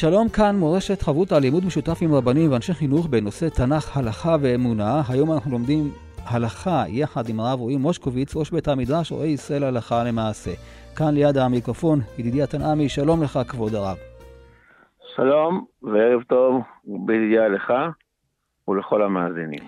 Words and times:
שלום 0.00 0.28
כאן 0.28 0.56
מורשת 0.56 1.02
חברותא 1.02 1.34
לימוד 1.34 1.64
משותף 1.66 1.98
עם 2.02 2.14
רבנים 2.14 2.52
ואנשי 2.52 2.74
חינוך 2.74 3.06
בנושא 3.06 3.48
תנ"ך, 3.48 3.96
הלכה 3.96 4.36
ואמונה. 4.40 5.02
היום 5.08 5.32
אנחנו 5.32 5.50
לומדים 5.50 5.84
הלכה 6.24 6.84
יחד 6.88 7.28
עם 7.28 7.40
הרב 7.40 7.60
רועי 7.60 7.76
מושקוביץ, 7.76 8.36
ראש 8.36 8.50
בית 8.50 8.68
המדרש, 8.68 9.12
רועי 9.12 9.30
ישראל 9.30 9.64
הלכה 9.64 10.04
למעשה. 10.04 10.50
כאן 10.96 11.14
ליד 11.14 11.36
המיקרופון, 11.36 11.98
ידידי 12.18 12.42
התנעמי, 12.42 12.88
שלום 12.88 13.22
לך 13.22 13.38
כבוד 13.48 13.74
הרב. 13.74 13.96
שלום 15.16 15.64
וערב 15.82 16.22
טוב 16.22 16.62
בידידיה 16.84 17.48
לך 17.48 17.72
ולכל 18.68 19.02
המאזינים. 19.02 19.64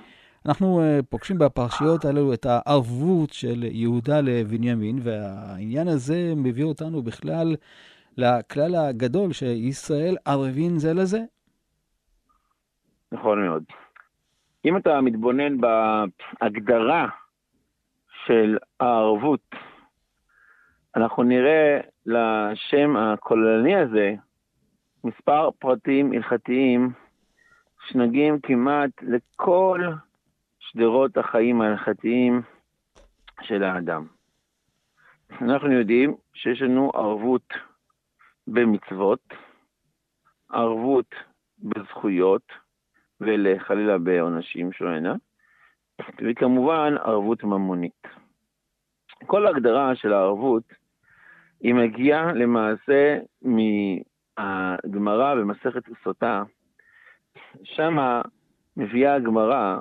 אנחנו 0.47 0.80
uh, 0.80 1.02
פוגשים 1.10 1.38
בפרשיות 1.38 2.05
האלו 2.05 2.33
את 2.33 2.47
הערבות 2.47 3.33
של 3.33 3.62
יהודה 3.62 4.20
לבנימין, 4.20 4.98
והעניין 5.02 5.88
הזה 5.88 6.33
מביא 6.36 6.64
אותנו 6.64 7.02
בכלל 7.02 7.56
לכלל 8.20 8.74
הגדול 8.74 9.33
שישראל 9.33 10.16
ערבים 10.24 10.78
זה 10.78 10.95
לזה? 10.95 11.19
נכון 13.12 13.47
מאוד. 13.47 13.65
אם 14.65 14.77
אתה 14.77 15.01
מתבונן 15.01 15.56
בהגדרה 15.61 17.09
של 18.27 18.59
הערבות, 18.81 19.55
אנחנו 20.97 21.22
נראה 21.22 21.81
לשם 22.06 22.97
הכוללני 22.97 23.77
הזה 23.77 24.14
מספר 25.05 25.50
פרטים 25.59 26.12
הלכתיים 26.12 26.92
שנוגעים 27.89 28.41
כמעט 28.41 28.91
לכל 29.03 29.81
שדרות 30.59 31.16
החיים 31.16 31.61
ההלכתיים 31.61 32.42
של 33.42 33.62
האדם. 33.62 34.06
אנחנו 35.42 35.72
יודעים 35.72 36.14
שיש 36.34 36.62
לנו 36.62 36.91
ערבות 36.94 37.53
במצוות, 38.51 39.34
ערבות 40.51 41.15
בזכויות, 41.59 42.43
ולחלילה 43.20 43.98
בעונשים 43.98 44.73
שונה, 44.73 45.15
וכמובן 46.23 46.95
ערבות 47.05 47.45
ממונית. 47.45 48.06
כל 49.27 49.47
ההגדרה 49.47 49.95
של 49.95 50.12
הערבות, 50.12 50.62
היא 51.61 51.75
מגיעה 51.75 52.33
למעשה 52.33 53.19
מהגמרא 53.43 55.34
במסכת 55.34 55.83
סוטה, 56.03 56.43
שמה 57.62 58.23
מביאה 58.77 59.15
הגמרא 59.15 59.78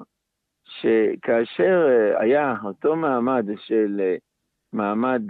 שכאשר 0.65 1.87
היה 2.19 2.55
אותו 2.63 2.95
מעמד 2.95 3.45
של 3.57 4.01
מעמד 4.73 5.21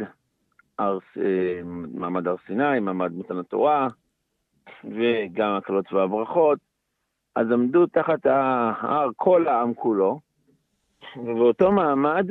הר, 0.80 0.98
אה, 1.18 1.62
מעמד 1.94 2.28
הר 2.28 2.36
סיני, 2.48 2.80
מעמד 2.80 3.12
מתן 3.14 3.38
התורה, 3.38 3.88
וגם 4.84 5.52
הקלות 5.58 5.94
והברכות, 5.94 6.60
אז 7.36 7.52
עמדו 7.52 7.86
תחת 7.86 8.26
ההר 8.26 9.10
כל 9.16 9.48
העם 9.48 9.74
כולו, 9.74 10.20
ובאותו 11.18 11.72
מעמד 11.72 12.28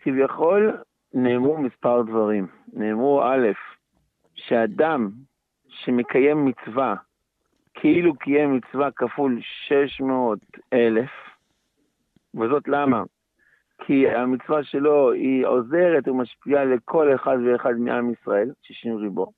כביכול 0.00 0.76
נאמרו 1.14 1.58
מספר 1.58 2.02
דברים. 2.02 2.46
נאמרו 2.72 3.22
א', 3.22 3.48
שאדם 4.34 5.10
שמקיים 5.68 6.44
מצווה, 6.44 6.94
כאילו 7.74 8.14
קיים 8.14 8.56
מצווה 8.56 8.90
כפול 8.90 9.40
600 9.42 10.38
אלף, 10.72 11.10
וזאת 12.34 12.68
למה? 12.68 13.02
כי 13.80 14.10
המצווה 14.10 14.64
שלו 14.64 15.12
היא 15.12 15.46
עוזרת 15.46 16.08
ומשפיעה 16.08 16.64
לכל 16.64 17.14
אחד 17.14 17.36
ואחד 17.46 17.74
מעם 17.74 18.12
ישראל, 18.12 18.50
60 18.62 18.96
ריבו, 18.96 19.32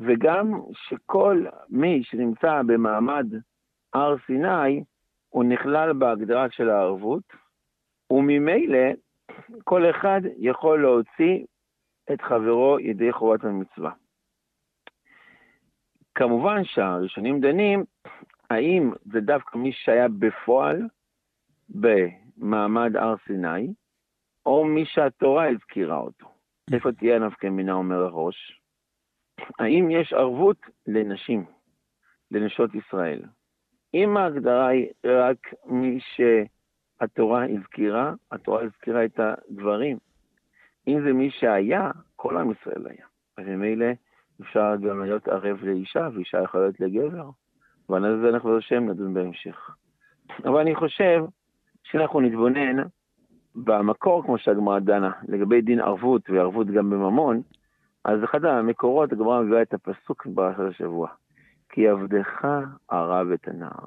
וגם 0.00 0.60
שכל 0.72 1.44
מי 1.70 2.02
שנמצא 2.04 2.62
במעמד 2.66 3.26
הר 3.94 4.16
סיני, 4.26 4.84
הוא 5.28 5.44
נכלל 5.44 5.92
בהגדרה 5.92 6.46
של 6.50 6.70
הערבות, 6.70 7.22
וממילא 8.10 8.88
כל 9.64 9.90
אחד 9.90 10.20
יכול 10.36 10.82
להוציא 10.82 11.44
את 12.12 12.20
חברו 12.22 12.80
ידי 12.80 13.12
חובת 13.12 13.44
המצווה. 13.44 13.90
כמובן 16.14 16.64
שהראשונים 16.64 17.40
דנים, 17.40 17.84
האם 18.50 18.92
זה 19.12 19.20
דווקא 19.20 19.58
מי 19.58 19.72
שהיה 19.72 20.08
בפועל 20.08 20.82
מעמד 22.36 22.96
הר 22.96 23.14
סיני, 23.26 23.72
או 24.46 24.64
מי 24.64 24.84
שהתורה 24.86 25.48
הזכירה 25.48 25.96
אותו. 25.96 26.26
איפה 26.72 26.92
תהיה 26.92 27.18
נפקא 27.18 27.46
מינה, 27.46 27.72
אומר 27.72 27.96
הראש? 27.96 28.60
האם 29.58 29.90
יש 29.90 30.12
ערבות 30.12 30.56
לנשים, 30.86 31.44
לנשות 32.30 32.74
ישראל? 32.74 33.22
אם 33.94 34.16
ההגדרה 34.16 34.66
היא 34.66 34.86
רק 35.04 35.54
מי 35.66 35.98
שהתורה 36.00 37.44
הזכירה, 37.44 38.14
התורה 38.32 38.62
הזכירה 38.62 39.04
את 39.04 39.20
הדברים. 39.20 39.98
אם 40.88 41.00
זה 41.04 41.12
מי 41.12 41.30
שהיה, 41.30 41.90
כל 42.16 42.36
עם 42.36 42.50
ישראל 42.50 42.86
היה. 42.86 43.06
אז 43.38 43.44
ממילא 43.46 43.86
אפשר 44.40 44.76
גם 44.76 45.02
להיות 45.02 45.28
ערב 45.28 45.64
לאישה, 45.64 46.08
ואישה 46.14 46.42
יכולה 46.42 46.64
להיות 46.64 46.80
לגבר. 46.80 47.30
ועל 47.88 48.20
זה 48.22 48.28
אנחנו 48.28 48.58
השם 48.58 48.90
נדון 48.90 49.14
בהמשך. 49.14 49.70
אבל 50.44 50.60
אני 50.60 50.74
חושב 50.74 51.24
כשאנחנו 51.84 52.20
נתבונן 52.20 52.82
במקור, 53.54 54.22
כמו 54.22 54.38
שהגמרא 54.38 54.78
דנה, 54.78 55.10
לגבי 55.28 55.60
דין 55.60 55.80
ערבות 55.80 56.30
וערבות 56.30 56.66
גם 56.66 56.90
בממון, 56.90 57.42
אז 58.04 58.24
אחד 58.24 58.44
המקורות, 58.44 59.12
הגמרא 59.12 59.42
מביאה 59.42 59.62
את 59.62 59.74
הפסוק 59.74 60.26
בפרשת 60.26 60.60
השבוע, 60.60 61.08
כי 61.68 61.88
עבדך 61.88 62.48
ערב 62.88 63.30
את 63.30 63.48
הנער. 63.48 63.86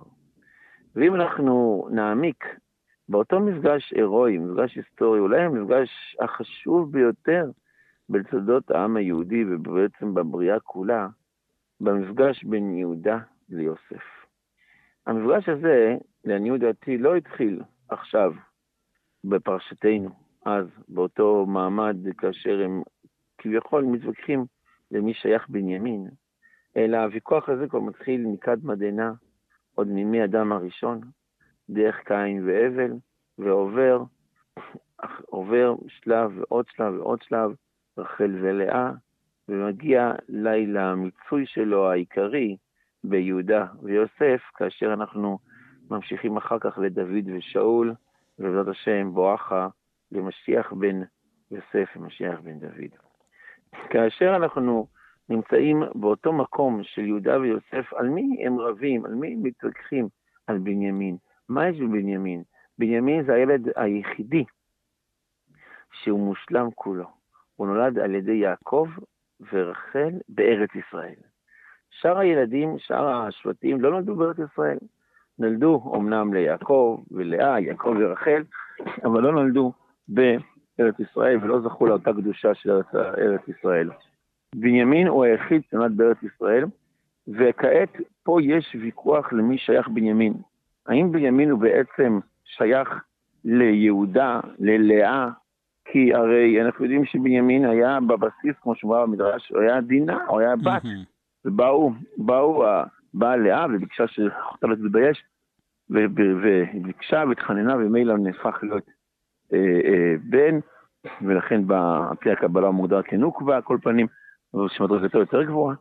ואם 0.95 1.15
אנחנו 1.15 1.87
נעמיק 1.91 2.45
באותו 3.09 3.39
מפגש 3.39 3.93
הירואי, 3.95 4.37
מפגש 4.37 4.75
היסטורי, 4.75 5.19
אולי 5.19 5.41
המפגש 5.41 6.15
החשוב 6.19 6.91
ביותר 6.91 7.51
בתולדות 8.09 8.71
העם 8.71 8.97
היהודי 8.97 9.45
ובעצם 9.49 10.13
בבריאה 10.13 10.59
כולה, 10.59 11.07
במפגש 11.81 12.43
בין 12.43 12.77
יהודה 12.77 13.19
ליוסף. 13.49 14.03
המפגש 15.07 15.49
הזה, 15.49 15.95
לעניות 16.25 16.59
דעתי, 16.59 16.97
לא 16.97 17.15
התחיל 17.15 17.61
עכשיו, 17.89 18.33
בפרשתנו, 19.23 20.09
אז, 20.45 20.65
באותו 20.87 21.45
מעמד, 21.45 21.97
כאשר 22.17 22.61
הם 22.65 22.81
כביכול 23.37 23.83
מתווכחים 23.83 24.45
למי 24.91 25.13
שייך 25.13 25.49
בנימין, 25.49 26.07
אלא 26.77 26.97
הוויכוח 26.97 27.49
הזה 27.49 27.67
כבר 27.67 27.79
מתחיל 27.79 28.25
מקדמה 28.25 28.75
דנא, 28.75 29.09
עוד 29.75 29.87
מימי 29.87 30.23
אדם 30.23 30.51
הראשון, 30.51 31.01
דרך 31.69 31.95
קין 32.05 32.47
והבל, 32.47 32.91
ועובר 33.37 34.03
עובר 35.25 35.75
שלב 35.87 36.37
ועוד 36.37 36.65
שלב 36.69 36.93
ועוד 36.93 37.21
שלב, 37.21 37.51
רחל 37.97 38.35
ולאה, 38.41 38.91
ומגיע 39.49 40.11
לילה 40.29 40.91
המיצוי 40.91 41.45
שלו 41.45 41.91
העיקרי 41.91 42.57
ביהודה 43.03 43.65
ויוסף, 43.83 44.41
כאשר 44.55 44.93
אנחנו 44.93 45.37
ממשיכים 45.91 46.37
אחר 46.37 46.59
כך 46.59 46.77
לדוד 46.77 47.29
ושאול, 47.35 47.93
ובעזרת 48.39 48.67
השם 48.67 49.11
בואכה 49.13 49.67
למשיח 50.11 50.73
בן 50.73 51.01
יוסף 51.51 51.89
ומשיח 51.95 52.39
בן 52.39 52.59
דוד. 52.59 52.91
כאשר 53.89 54.35
אנחנו 54.35 54.87
נמצאים 55.29 55.83
באותו 55.95 56.33
מקום 56.33 56.83
של 56.83 57.01
יהודה 57.01 57.39
ויוסף, 57.39 57.93
על 57.93 58.09
מי 58.09 58.45
הם 58.45 58.59
רבים, 58.59 59.05
על 59.05 59.15
מי 59.15 59.33
הם 59.33 59.43
מתווכחים? 59.43 60.07
על 60.47 60.57
בנימין. 60.57 61.17
מה 61.49 61.69
יש 61.69 61.79
בבנימין? 61.79 62.43
בנימין 62.79 63.25
זה 63.25 63.33
הילד 63.33 63.67
היחידי 63.75 64.43
שהוא 65.91 66.19
מושלם 66.19 66.71
כולו. 66.75 67.05
הוא 67.55 67.67
נולד 67.67 67.99
על 67.99 68.15
ידי 68.15 68.33
יעקב 68.33 68.87
ורחל 69.51 70.11
בארץ 70.29 70.69
ישראל. 70.75 71.15
שאר 71.89 72.17
הילדים, 72.17 72.79
שאר 72.79 73.07
השבטים, 73.07 73.81
לא 73.81 73.91
נולדו 73.91 74.15
בארץ 74.15 74.37
ישראל. 74.53 74.77
נולדו 75.39 75.93
אמנם 75.95 76.33
ליעקב 76.33 77.03
ולאה, 77.11 77.59
יעקב 77.59 77.95
ורחל, 77.99 78.43
אבל 79.03 79.21
לא 79.21 79.31
נולדו 79.31 79.71
בארץ 80.07 80.99
ישראל 80.99 81.37
ולא 81.41 81.61
זכו 81.61 81.85
לאותה 81.85 82.13
קדושה 82.13 82.53
של 82.53 82.71
ארץ, 82.71 82.95
ארץ 82.95 83.41
ישראל. 83.47 83.89
בנימין 84.55 85.07
הוא 85.07 85.23
היחיד 85.23 85.61
שנולד 85.69 85.97
בארץ 85.97 86.17
ישראל, 86.23 86.65
וכעת 87.27 87.89
פה 88.23 88.41
יש 88.41 88.75
ויכוח 88.81 89.33
למי 89.33 89.57
שייך 89.57 89.87
בנימין. 89.87 90.33
האם 90.87 91.11
בנימין 91.11 91.49
הוא 91.49 91.59
בעצם 91.59 92.19
שייך 92.45 92.89
ליהודה, 93.45 94.39
ללאה, 94.59 95.29
כי 95.85 96.13
הרי 96.13 96.61
אנחנו 96.61 96.85
יודעים 96.85 97.05
שבנימין 97.05 97.65
היה 97.65 97.99
בבסיס, 98.07 98.55
כמו 98.61 98.75
שאומר 98.75 99.05
במדרש, 99.05 99.49
הוא 99.49 99.61
היה 99.61 99.81
דינה, 99.81 100.17
הוא 100.27 100.39
היה 100.39 100.55
בת. 100.55 100.81
ובאו, 101.45 101.91
באו, 102.17 102.65
באה 103.17 103.37
לאה 103.37 103.65
וביקשה 103.73 104.07
שאחותה 104.07 104.67
לא 104.67 104.75
תתבייש, 104.75 105.23
וביקשה 105.89 107.23
והתחננה, 107.29 107.75
ומילא 107.75 108.17
נהפך 108.17 108.59
להיות 108.63 108.83
אה, 109.53 109.79
אה, 109.85 110.15
בן, 110.29 110.59
ולכן 111.21 111.71
על 111.71 112.15
פי 112.19 112.31
הקבלה 112.31 112.71
מוגדר 112.71 113.01
כנוקבה, 113.01 113.55
על 113.55 113.61
כל 113.61 113.77
פנים, 113.81 114.07
שמדרגתו 114.67 115.19
יותר 115.19 115.43
גבוהה. 115.43 115.75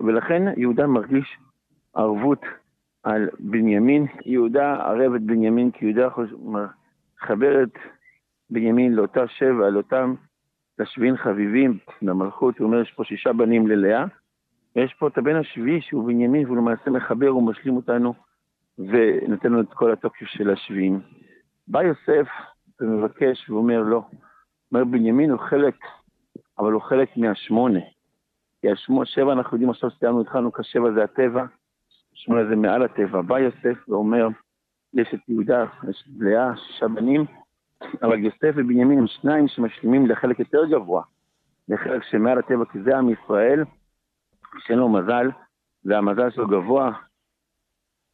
ולכן 0.00 0.42
יהודה 0.56 0.86
מרגיש 0.86 1.38
ערבות 1.94 2.40
על 3.02 3.28
בנימין. 3.38 4.06
יהודה 4.24 4.74
ערב 4.74 5.14
את 5.14 5.22
בנימין, 5.22 5.70
כי 5.70 5.84
יהודה 5.84 6.08
מחבר 6.42 7.62
את 7.62 7.78
בנימין 8.50 8.94
לאותה 8.94 9.28
שבע, 9.28 9.70
לאותם 9.70 10.14
תשבין 10.80 11.16
חביבים 11.16 11.78
למלכות. 12.02 12.58
הוא 12.58 12.66
אומר, 12.66 12.80
יש 12.80 12.92
פה 12.92 13.04
שישה 13.04 13.32
בנים 13.32 13.66
ללאה, 13.66 14.04
ויש 14.76 14.94
פה 14.94 15.08
את 15.08 15.18
הבן 15.18 15.36
השביעי 15.36 15.80
שהוא 15.80 16.06
בנימין, 16.06 16.46
והוא 16.46 16.56
למעשה 16.56 16.90
מחבר 16.90 17.36
ומשלים 17.36 17.76
אותנו, 17.76 18.14
ונותן 18.78 19.52
לנו 19.52 19.60
את 19.60 19.72
כל 19.74 19.92
התוקף 19.92 20.26
של 20.26 20.50
השביעים. 20.50 21.00
בא 21.68 21.82
יוסף 21.82 22.28
ומבקש 22.80 23.50
ואומר 23.50 23.82
לא. 23.82 24.02
אומר, 24.72 24.84
בנימין 24.84 25.30
הוא 25.30 25.40
חלק, 25.40 25.74
אבל 26.58 26.72
הוא 26.72 26.82
חלק 26.82 27.16
מהשמונה. 27.16 27.80
כי 28.60 28.68
השבע 29.02 29.32
אנחנו 29.32 29.56
יודעים 29.56 29.70
עכשיו 29.70 29.90
סיימנו, 29.90 30.20
התחלנו 30.20 30.52
כשבע 30.52 30.92
זה 30.92 31.04
הטבע, 31.04 31.44
שמונה 32.14 32.44
זה 32.48 32.56
מעל 32.56 32.82
הטבע. 32.82 33.22
בא 33.22 33.38
יוסף 33.38 33.88
ואומר, 33.88 34.28
יש 34.94 35.14
את 35.14 35.28
יהודה, 35.28 35.64
יש 35.90 36.04
את 36.06 36.12
לאה, 36.20 36.56
שישה 36.56 36.88
בנים, 36.88 37.24
אבל 38.02 38.18
יוסף 38.18 38.52
ובנימין 38.56 38.98
הם 38.98 39.06
שניים 39.06 39.48
שמשלימים 39.48 40.06
לחלק 40.06 40.38
יותר 40.38 40.64
גבוה, 40.64 41.02
לחלק 41.68 42.02
שמעל 42.02 42.38
הטבע, 42.38 42.64
כי 42.72 42.82
זה 42.82 42.98
עם 42.98 43.10
ישראל, 43.10 43.64
שאין 44.58 44.78
לו 44.78 44.88
מזל, 44.88 45.30
והמזל 45.84 46.30
שלו 46.30 46.48
גבוה 46.48 46.92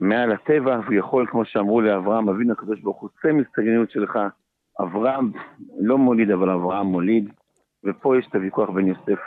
מעל 0.00 0.32
הטבע, 0.32 0.80
והוא 0.84 0.94
יכול, 0.94 1.26
כמו 1.30 1.44
שאמרו 1.44 1.80
לאברהם 1.80 2.28
אבינו 2.28 2.52
הקדוש 2.52 2.80
ברוך 2.80 3.00
הוא, 3.00 3.10
צא 3.22 3.32
מסתגניות 3.32 3.90
שלך. 3.90 4.18
אברהם 4.80 5.32
לא 5.78 5.98
מוליד, 5.98 6.30
אבל 6.30 6.50
אברהם 6.50 6.86
מוליד, 6.86 7.32
ופה 7.84 8.18
יש 8.18 8.26
את 8.28 8.34
הוויכוח 8.34 8.70
בין 8.70 8.86
יוסף 8.86 9.18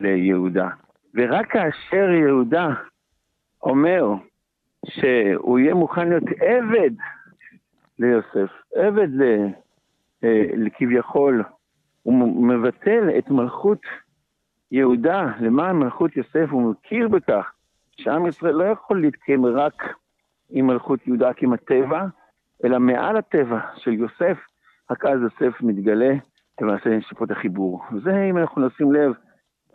ליהודה. 0.00 0.68
ורק 1.14 1.50
כאשר 1.50 2.10
יהודה 2.10 2.68
אומר 3.62 4.14
שהוא 4.86 5.58
יהיה 5.58 5.74
מוכן 5.74 6.08
להיות 6.08 6.24
עבד 6.40 6.90
ליוסף, 7.98 8.52
עבד 8.74 9.08
ל, 9.10 9.22
אה, 10.24 10.70
כביכול, 10.78 11.42
הוא 12.02 12.46
מבטל 12.48 13.10
את 13.18 13.30
מלכות 13.30 13.80
יהודה 14.70 15.32
למען 15.40 15.76
מלכות 15.76 16.16
יוסף, 16.16 16.46
הוא 16.50 16.70
מכיר 16.70 17.08
בכך 17.08 17.52
שעם 17.96 18.26
ישראל 18.26 18.54
לא 18.54 18.64
יכול 18.64 19.00
להתקיים 19.00 19.46
רק 19.46 19.82
עם 20.50 20.66
מלכות 20.66 21.06
יהודה, 21.06 21.30
הטבע, 21.52 22.06
אלא 22.64 22.78
מעל 22.78 23.16
הטבע 23.16 23.60
של 23.76 23.92
יוסף, 23.92 24.38
רק 24.90 25.04
אז 25.04 25.20
יוסף 25.22 25.60
מתגלה, 25.60 26.14
למעשה 26.60 26.90
את 27.24 27.30
החיבור. 27.30 27.82
זה, 28.02 28.24
אם 28.30 28.38
אנחנו 28.38 28.66
נשים 28.66 28.92
לב, 28.92 29.12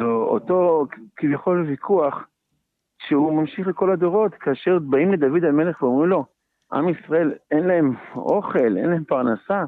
אותו 0.06 0.86
כביכול 1.16 1.66
ויכוח 1.68 2.28
שהוא 2.98 3.34
ממשיך 3.34 3.68
לכל 3.68 3.92
הדורות, 3.92 4.34
כאשר 4.34 4.80
באים 4.80 5.12
לדוד 5.12 5.44
המלך 5.44 5.84
ואומרים 5.84 6.10
לו, 6.10 6.26
עם 6.74 6.90
ישראל 6.90 7.34
אין 7.52 7.68
להם 7.68 7.96
אוכל, 8.16 8.78
אין 8.78 8.90
להם 8.90 9.04
פרנסה, 9.04 9.64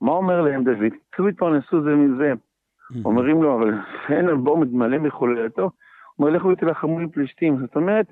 מה 0.00 0.12
אומר 0.12 0.40
להם 0.40 0.64
דוד? 0.64 0.92
צאו 1.16 1.28
התפרנסו 1.28 1.82
זה 1.82 1.90
מזה. 1.90 2.32
אומרים 3.04 3.42
לו, 3.42 3.56
אבל 3.58 3.74
אין 4.08 4.28
הבור 4.28 4.58
מתמלא 4.58 4.98
מחוללתו. 4.98 5.62
הוא 5.62 5.70
אומר, 6.18 6.30
לכו 6.30 6.48
ותלחמו 6.48 7.00
עם 7.00 7.08
פלישתים. 7.08 7.58
זאת 7.58 7.76
אומרת, 7.76 8.06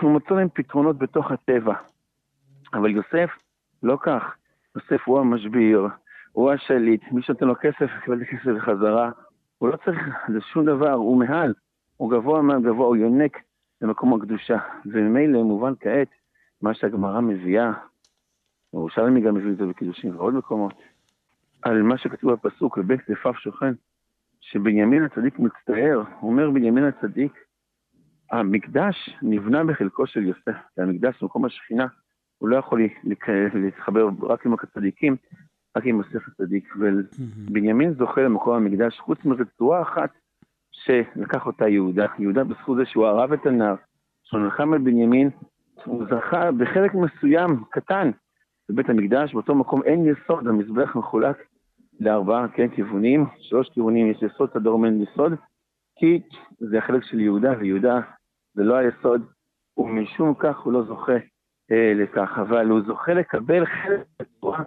הוא 0.00 0.10
מצא 0.10 0.34
להם 0.34 0.48
פתרונות 0.54 0.98
בתוך 0.98 1.30
הטבע. 1.30 1.74
אבל 2.74 2.90
יוסף, 2.90 3.30
לא 3.82 3.98
כך. 4.00 4.36
יוסף 4.76 5.02
הוא 5.04 5.20
המשביר, 5.20 5.88
הוא 6.32 6.52
השליט, 6.52 7.02
מי 7.12 7.22
שנותן 7.22 7.46
לו 7.46 7.54
כסף, 7.60 7.90
יקבל 8.02 8.22
את 8.22 8.26
הכסף 8.28 8.50
בחזרה. 8.56 9.10
הוא 9.58 9.68
לא 9.68 9.76
צריך 9.84 9.98
שום 10.52 10.64
דבר, 10.64 10.92
הוא 10.92 11.18
מעל, 11.18 11.54
הוא 11.96 12.10
גבוה 12.10 12.42
מהגבוה, 12.42 12.86
הוא 12.86 12.96
יונק 12.96 13.38
למקום 13.82 14.14
הקדושה. 14.14 14.58
וממילא 14.86 15.42
מובן 15.42 15.72
כעת, 15.80 16.08
מה 16.62 16.74
שהגמרא 16.74 17.20
מביאה, 17.20 17.72
ירושלמי 18.74 19.20
גם 19.20 19.34
מביא 19.34 19.52
את 19.52 19.56
זה 19.56 19.66
בקידושים 19.66 20.16
ועוד 20.16 20.34
מקומות, 20.34 20.74
על 21.62 21.82
מה 21.82 21.98
שכתוב 21.98 22.32
בפסוק, 22.32 22.78
לבית 22.78 23.00
כתפיו 23.00 23.34
שוכן, 23.34 23.72
שבנימין 24.50 25.04
הצדיק 25.04 25.38
מצטער, 25.38 26.02
אומר 26.22 26.50
בנימין 26.50 26.84
הצדיק, 26.84 27.32
המקדש 28.30 29.16
נבנה 29.22 29.64
בחלקו 29.64 30.06
של 30.06 30.22
יוסף, 30.22 30.56
כי 30.74 30.82
המקדש 30.82 31.22
במקום 31.22 31.44
השכינה, 31.44 31.86
הוא 32.38 32.48
לא 32.48 32.56
יכול 32.56 32.80
להתחבר 33.54 34.08
רק 34.22 34.46
עם 34.46 34.52
הצדיקים, 34.52 35.16
רק 35.76 35.86
עם 35.86 35.96
יוסף 35.96 36.28
הצדיק. 36.28 36.74
ובנימין 36.76 37.94
זוכה 37.94 38.20
למקום 38.20 38.54
המקדש, 38.54 38.98
חוץ 38.98 39.24
מרצועה 39.24 39.82
אחת 39.82 40.10
שלקח 40.72 41.46
אותה 41.46 41.68
יהודה. 41.68 42.06
יהודה 42.18 42.44
בזכות 42.44 42.76
זה 42.76 42.86
שהוא 42.86 43.06
ערב 43.06 43.32
את 43.32 43.46
הנער, 43.46 43.74
שהוא 44.24 44.40
נלחם 44.40 44.72
על 44.72 44.78
בנימין, 44.78 45.30
הוא 45.84 46.04
זכה 46.04 46.52
בחלק 46.52 46.94
מסוים, 46.94 47.64
קטן, 47.70 48.10
בבית 48.68 48.90
המקדש, 48.90 49.34
באותו 49.34 49.54
מקום 49.54 49.82
אין 49.82 50.06
יסוד, 50.06 50.46
המזבח 50.46 50.96
מחולק 50.96 51.47
לארבעה 52.00 52.48
כן, 52.48 52.68
כיוונים, 52.68 53.26
שלוש 53.38 53.68
כיוונים 53.68 54.10
יש 54.10 54.22
יסוד, 54.22 54.50
סדור 54.52 54.78
מן 54.78 55.02
יסוד, 55.02 55.32
כי 55.98 56.22
זה 56.58 56.78
החלק 56.78 57.02
של 57.02 57.20
יהודה, 57.20 57.52
ויהודה 57.58 58.00
זה 58.54 58.62
לא 58.62 58.74
היסוד, 58.74 59.22
ומשום 59.78 60.34
כך 60.34 60.58
הוא 60.58 60.72
לא 60.72 60.82
זוכה 60.82 61.16
אה, 61.70 61.92
לכך, 61.94 62.38
אבל 62.40 62.68
הוא 62.68 62.80
זוכה 62.86 63.14
לקבל 63.14 63.66
חלק 63.66 64.06
בצורה 64.20 64.62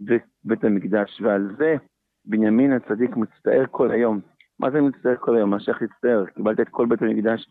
בבית 0.00 0.64
המקדש, 0.64 1.20
ועל 1.20 1.54
זה 1.58 1.76
בנימין 2.24 2.72
הצדיק 2.72 3.16
מצטער 3.16 3.64
כל 3.70 3.90
היום. 3.90 4.20
מה 4.58 4.70
זה 4.70 4.80
מצטער 4.80 5.16
כל 5.16 5.36
היום? 5.36 5.50
מה 5.50 5.60
שייך 5.60 5.82
להצטער? 5.82 6.26
קיבלת 6.26 6.60
את 6.60 6.68
כל 6.68 6.86
בית 6.86 7.02
המקדש. 7.02 7.50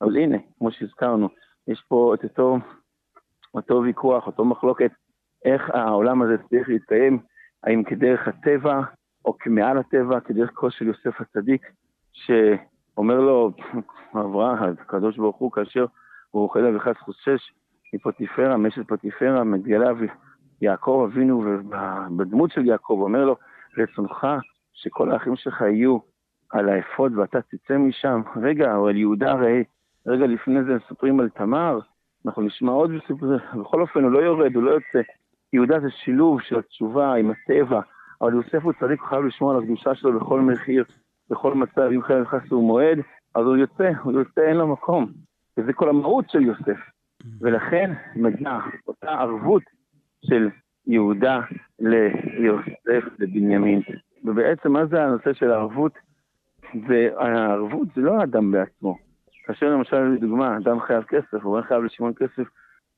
אבל 0.00 0.16
הנה, 0.16 0.38
כמו 0.58 0.70
שהזכרנו, 0.72 1.28
יש 1.68 1.84
פה 1.88 2.14
את 2.14 2.24
אותו, 2.24 2.58
אותו 3.54 3.82
ויכוח, 3.82 4.26
אותו 4.26 4.44
מחלוקת, 4.44 4.90
איך 5.44 5.70
העולם 5.70 6.22
הזה 6.22 6.36
צריך 6.48 6.68
להתקיים, 6.68 7.18
האם 7.64 7.82
כדרך 7.82 8.28
הטבע, 8.28 8.80
או 9.24 9.36
מעל 9.46 9.78
הטבע, 9.78 10.20
כדרך 10.20 10.50
כוס 10.54 10.74
של 10.74 10.86
יוסף 10.86 11.20
הצדיק, 11.20 11.62
שאומר 12.12 13.20
לו, 13.20 13.50
אברהם, 14.14 14.74
הקדוש 14.80 15.16
ברוך 15.16 15.36
הוא, 15.36 15.52
כאשר 15.52 15.86
הוא 16.30 16.50
חלילה 16.50 16.76
וחס 16.76 16.96
חושש 16.96 17.52
מפוטיפרה, 17.94 18.56
מאשת 18.56 18.88
פוטיפרה, 18.88 19.44
מגלה 19.44 19.90
יעקב 20.62 21.08
אבינו, 21.10 21.42
בדמות 22.16 22.50
של 22.50 22.66
יעקב, 22.66 22.98
אומר 23.02 23.24
לו, 23.24 23.36
רצונך 23.78 24.26
שכל 24.72 25.12
האחים 25.12 25.36
שלך 25.36 25.60
יהיו 25.60 25.98
על 26.50 26.68
האפוד 26.68 27.18
ואתה 27.18 27.38
תצא 27.42 27.76
משם. 27.76 28.20
רגע, 28.42 28.76
אבל 28.76 28.96
יהודה 28.96 29.30
הרי, 29.32 29.64
רגע 30.06 30.26
לפני 30.26 30.64
זה 30.64 30.74
מספרים 30.74 31.20
על 31.20 31.28
תמר, 31.28 31.78
אנחנו 32.26 32.42
נשמע 32.42 32.72
עוד 32.72 32.90
סיפור, 33.06 33.28
בכל 33.60 33.80
אופן 33.80 34.02
הוא 34.02 34.10
לא 34.10 34.18
יורד, 34.18 34.54
הוא 34.54 34.62
לא 34.62 34.70
יוצא. 34.70 35.00
יהודה 35.52 35.80
זה 35.80 35.90
שילוב 35.90 36.40
של 36.40 36.58
התשובה 36.58 37.14
עם 37.14 37.30
הטבע, 37.30 37.80
אבל 38.20 38.34
יוסף 38.34 38.64
הוא 38.64 38.72
צדיק, 38.80 39.00
הוא 39.00 39.08
חייב 39.08 39.24
לשמור 39.24 39.50
על 39.50 39.58
הקדושה 39.62 39.94
שלו 39.94 40.20
בכל 40.20 40.40
מחיר, 40.40 40.84
בכל 41.30 41.54
מצב, 41.54 41.88
אם 41.94 42.02
חייב 42.02 42.20
נכנס 42.20 42.50
הוא 42.50 42.66
מועד, 42.66 42.98
אז 43.34 43.44
הוא 43.44 43.56
יוצא, 43.56 43.90
הוא 44.02 44.12
יוצא, 44.12 44.40
אין 44.40 44.56
לו 44.56 44.66
מקום. 44.68 45.12
וזה 45.58 45.72
כל 45.72 45.88
המהות 45.88 46.30
של 46.30 46.42
יוסף. 46.42 46.78
ולכן 47.40 47.92
מגיעה 48.16 48.68
אותה 48.86 49.10
ערבות 49.10 49.62
של 50.24 50.48
יהודה 50.86 51.40
ליוסף, 51.78 53.08
לבנימין. 53.18 53.82
ובעצם 54.24 54.72
מה 54.72 54.86
זה 54.86 55.04
הנושא 55.04 55.32
של 55.32 55.50
הערבות? 55.50 55.92
והערבות 56.88 57.88
זה 57.94 58.00
לא 58.00 58.20
האדם 58.20 58.50
בעצמו. 58.50 58.98
כאשר 59.44 59.66
למשל, 59.66 60.00
לדוגמה, 60.00 60.56
אדם 60.56 60.80
חייב 60.80 61.02
כסף, 61.02 61.42
הוא 61.42 61.60
חייב 61.68 61.82
לשמעון 61.82 62.12
כסף 62.14 62.48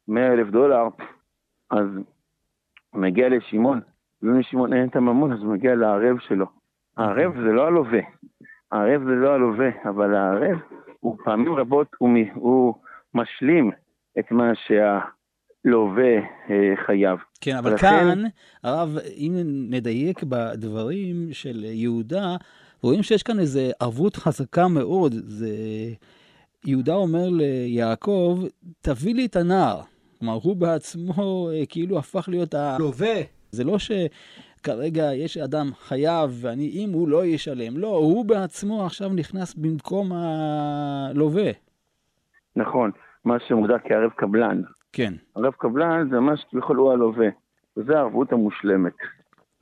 100 0.08 0.32
אלף 0.32 0.48
דולר, 0.50 0.88
אז 1.70 1.86
הוא 2.90 3.02
מגיע 3.02 3.28
לשמעון, 3.28 3.80
ואם 4.22 4.38
לשמעון 4.38 4.72
אין 4.72 4.88
את 4.88 4.96
הממון, 4.96 5.32
אז 5.32 5.38
הוא 5.38 5.52
מגיע 5.52 5.74
לערב 5.74 6.18
שלו. 6.18 6.46
הערב 6.96 7.32
זה 7.34 7.52
לא 7.52 7.66
הלווה, 7.66 8.00
הערב 8.72 9.02
זה 9.04 9.14
לא 9.14 9.34
הלווה, 9.34 9.68
אבל 9.84 10.14
הערב 10.14 10.58
הוא 11.00 11.16
פעמים 11.24 11.54
רבות, 11.54 11.86
הוא, 11.98 12.10
הוא 12.34 12.74
משלים 13.14 13.70
את 14.18 14.30
מה 14.30 14.52
שהלווה 14.54 16.16
אה, 16.50 16.74
חייב. 16.86 17.18
כן, 17.40 17.56
אבל 17.56 17.70
ולכן... 17.70 17.86
כאן, 17.88 18.22
הרב, 18.64 18.96
אם 19.16 19.32
נדייק 19.70 20.22
בדברים 20.22 21.28
של 21.32 21.64
יהודה, 21.64 22.36
רואים 22.82 23.02
שיש 23.02 23.22
כאן 23.22 23.38
איזו 23.38 23.60
ערבות 23.80 24.16
חזקה 24.16 24.68
מאוד. 24.68 25.12
זה 25.12 25.48
יהודה 26.66 26.94
אומר 26.94 27.28
ליעקב, 27.30 28.38
תביא 28.80 29.14
לי 29.14 29.26
את 29.26 29.36
הנער. 29.36 29.80
כלומר, 30.20 30.38
הוא 30.42 30.56
בעצמו 30.56 31.50
אה, 31.50 31.66
כאילו 31.68 31.98
הפך 31.98 32.28
להיות 32.28 32.54
הלווה. 32.54 33.14
זה 33.50 33.64
לא 33.64 33.76
שכרגע 33.78 35.14
יש 35.14 35.38
אדם 35.38 35.66
חייב, 35.74 36.30
ואני, 36.42 36.68
אם 36.68 36.90
הוא 36.92 37.08
לא 37.08 37.24
ישלם, 37.24 37.78
לא, 37.78 37.88
הוא 37.88 38.24
בעצמו 38.24 38.86
עכשיו 38.86 39.08
נכנס 39.08 39.54
במקום 39.54 40.12
הלווה. 40.12 41.50
נכון, 42.56 42.90
מה 43.24 43.36
שמוגדר 43.48 43.76
כערב 43.84 44.10
קבלן. 44.10 44.62
כן. 44.92 45.14
ערב 45.34 45.52
קבלן 45.52 46.08
זה 46.10 46.20
ממש 46.20 46.44
כביכול 46.50 46.76
הוא 46.76 46.92
הלווה, 46.92 47.28
וזו 47.76 47.92
הערבות 47.92 48.32
המושלמת. 48.32 48.96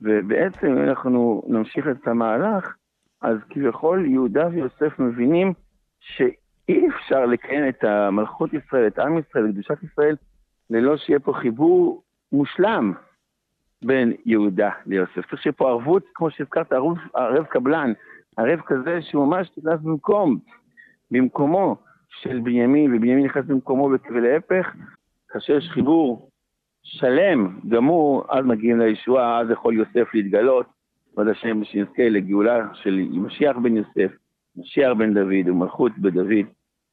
ובעצם 0.01 0.67
אם 0.67 0.89
אנחנו 0.89 1.43
נמשיך 1.47 1.85
את 1.87 2.07
המהלך, 2.07 2.75
אז 3.21 3.37
כביכול 3.49 4.05
יהודה 4.05 4.47
ויוסף 4.51 4.99
מבינים 4.99 5.53
שאי 5.99 6.87
אפשר 6.87 7.25
לקיים 7.25 7.69
את 7.69 7.83
המלכות 7.83 8.53
ישראל, 8.53 8.87
את 8.87 8.99
עם 8.99 9.17
ישראל, 9.17 9.45
את 9.45 9.51
קדושת 9.53 9.83
ישראל, 9.83 10.15
ללא 10.69 10.97
שיהיה 10.97 11.19
פה 11.19 11.33
חיבור 11.33 12.03
מושלם 12.31 12.93
בין 13.85 14.13
יהודה 14.25 14.69
ליוסף. 14.85 15.29
צריך 15.29 15.41
שיהיה 15.41 15.53
פה 15.53 15.69
ערבות, 15.69 16.03
כמו 16.15 16.31
שהזכרת, 16.31 16.73
ערב, 16.73 16.97
ערב 17.13 17.45
קבלן, 17.45 17.93
ערב 18.37 18.59
כזה 18.65 19.01
שהוא 19.01 19.27
ממש 19.27 19.49
נכנס 19.57 19.79
במקום, 19.83 20.39
במקומו 21.11 21.75
של 22.09 22.39
בנימין, 22.39 22.95
ובנימין 22.95 23.25
נכנס 23.25 23.45
במקומו 23.45 23.89
ולהפך, 24.11 24.73
כאשר 25.29 25.53
יש 25.53 25.69
חיבור 25.69 26.29
שלם, 26.83 27.59
גמור, 27.69 28.25
אז 28.29 28.45
מגיעים 28.45 28.79
לישועה, 28.79 29.39
אז 29.39 29.49
יכול 29.51 29.73
יוסף 29.73 30.13
להתגלות, 30.13 30.65
ועד 31.17 31.27
השם 31.27 31.63
שנזכה 31.63 32.09
לגאולה 32.09 32.67
של 32.73 33.07
משיח 33.11 33.57
בן 33.57 33.77
יוסף, 33.77 34.11
משיח 34.55 34.93
בן 34.97 35.13
דוד 35.13 35.47
ומלכות 35.49 35.91
בדוד, 35.97 36.45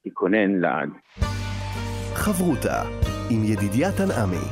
תיכונן 0.02 0.50
לעד. 0.61 0.90
חברותה 2.14 3.06
עם 3.30 3.45
ידידיה 3.45 3.88
תנעמי. 3.99 4.47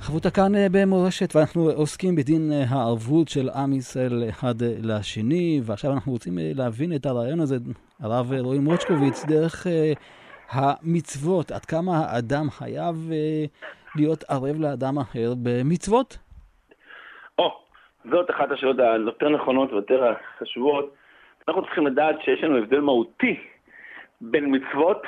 חברותה 0.00 0.30
כאן 0.30 0.54
אה, 0.54 0.66
במורשת, 0.72 1.36
ואנחנו 1.36 1.70
עוסקים 1.70 2.16
בדין 2.16 2.52
אה, 2.52 2.64
הערבות 2.68 3.28
של 3.28 3.48
עם 3.48 3.72
ישראל 3.72 4.28
אחד 4.28 4.54
לשני, 4.82 5.60
ועכשיו 5.66 5.92
אנחנו 5.92 6.12
רוצים 6.12 6.38
אה, 6.38 6.50
להבין 6.54 6.92
את 6.96 7.06
הרעיון 7.06 7.40
הזה, 7.40 7.56
הרב 8.00 8.32
רועי 8.32 8.58
מוצ'קוביץ, 8.58 9.24
דרך 9.24 9.66
המצוות, 10.50 11.50
עד 11.50 11.64
כמה 11.64 11.92
האדם 11.98 12.50
חייב 12.50 12.94
להיות 13.96 14.24
ערב 14.28 14.60
לאדם 14.60 14.98
אחר 14.98 15.34
במצוות? 15.42 16.18
או, 17.38 17.58
זאת 18.10 18.30
אחת 18.30 18.50
השאלות 18.50 18.76
היותר 18.78 19.28
נכונות 19.28 19.72
ויותר 19.72 20.12
חשובות. 20.38 20.94
אנחנו 21.48 21.62
צריכים 21.62 21.86
לדעת 21.86 22.16
שיש 22.24 22.44
לנו 22.44 22.58
הבדל 22.58 22.80
מהותי 22.80 23.36
בין 24.20 24.54
מצוות 24.54 25.02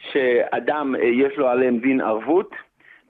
שאדם 0.00 0.94
אה, 0.96 1.04
יש 1.04 1.38
לו 1.38 1.48
עליהם 1.48 1.78
דין 1.78 2.00
ערבות, 2.00 2.50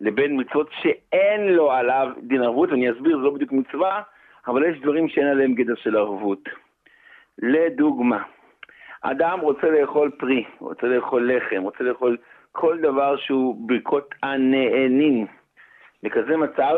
לבין 0.01 0.41
מצוות 0.41 0.71
שאין 0.83 1.49
לו 1.49 1.73
עליו 1.73 2.09
דין 2.23 2.43
ערבות, 2.43 2.71
ואני 2.71 2.91
אסביר, 2.91 3.17
זה 3.19 3.23
לא 3.23 3.31
בדיוק 3.31 3.53
מצווה, 3.53 4.03
אבל 4.47 4.65
יש 4.65 4.81
דברים 4.81 5.09
שאין 5.09 5.27
עליהם 5.27 5.55
גדר 5.55 5.75
של 5.75 5.97
ערבות. 5.97 6.49
לדוגמה, 7.39 8.23
אדם 9.03 9.41
רוצה 9.41 9.71
לאכול 9.71 10.11
פרי, 10.11 10.45
רוצה 10.59 10.87
לאכול 10.87 11.33
לחם, 11.33 11.63
רוצה 11.63 11.85
לאכול 11.85 12.17
כל 12.53 12.79
דבר 12.79 13.17
שהוא 13.17 13.69
ברכות 13.69 14.15
הנהנים. 14.23 15.27
בכזה 16.03 16.37
מצב, 16.37 16.75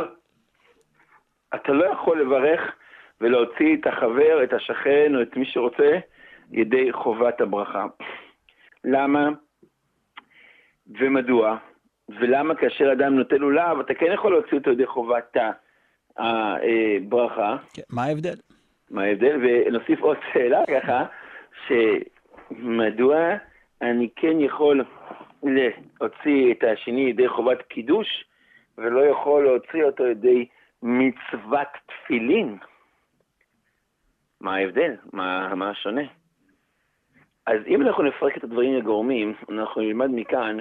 אתה 1.54 1.72
לא 1.72 1.84
יכול 1.84 2.20
לברך 2.20 2.72
ולהוציא 3.20 3.76
את 3.76 3.86
החבר, 3.86 4.44
את 4.44 4.52
השכן 4.52 5.16
או 5.16 5.22
את 5.22 5.36
מי 5.36 5.44
שרוצה 5.44 5.98
ידי 6.52 6.92
חובת 6.92 7.40
הברכה. 7.40 7.86
למה? 8.84 9.28
ומדוע? 10.86 11.56
ולמה 12.08 12.54
כאשר 12.54 12.92
אדם 12.92 13.14
נוטה 13.14 13.36
לולב, 13.36 13.80
אתה 13.80 13.94
כן 13.94 14.12
יכול 14.14 14.32
להוציא 14.32 14.58
אותו 14.58 14.70
ידי 14.70 14.86
חובת 14.86 15.36
הברכה. 16.16 17.56
כן, 17.74 17.82
מה 17.90 18.04
ההבדל? 18.04 18.34
מה 18.90 19.02
ההבדל? 19.02 19.40
ונוסיף 19.42 20.00
עוד 20.00 20.16
שאלה 20.32 20.62
ככה, 20.66 21.04
שמדוע 21.66 23.16
אני 23.82 24.08
כן 24.16 24.40
יכול 24.40 24.84
להוציא 25.42 26.52
את 26.52 26.64
השני 26.64 27.00
ידי 27.00 27.28
חובת 27.28 27.62
קידוש, 27.62 28.24
ולא 28.78 29.00
יכול 29.00 29.44
להוציא 29.44 29.84
אותו 29.84 30.06
ידי 30.06 30.46
מצוות 30.82 31.68
תפילין? 31.86 32.58
מה 34.40 34.56
ההבדל? 34.56 34.96
מה, 35.12 35.54
מה 35.54 35.70
השונה? 35.70 36.02
אז 37.46 37.58
אם 37.66 37.82
אנחנו 37.82 38.02
נפרק 38.02 38.36
את 38.36 38.44
הדברים 38.44 38.74
לגורמים, 38.74 39.34
אנחנו 39.50 39.82
נלמד 39.82 40.10
מכאן 40.12 40.56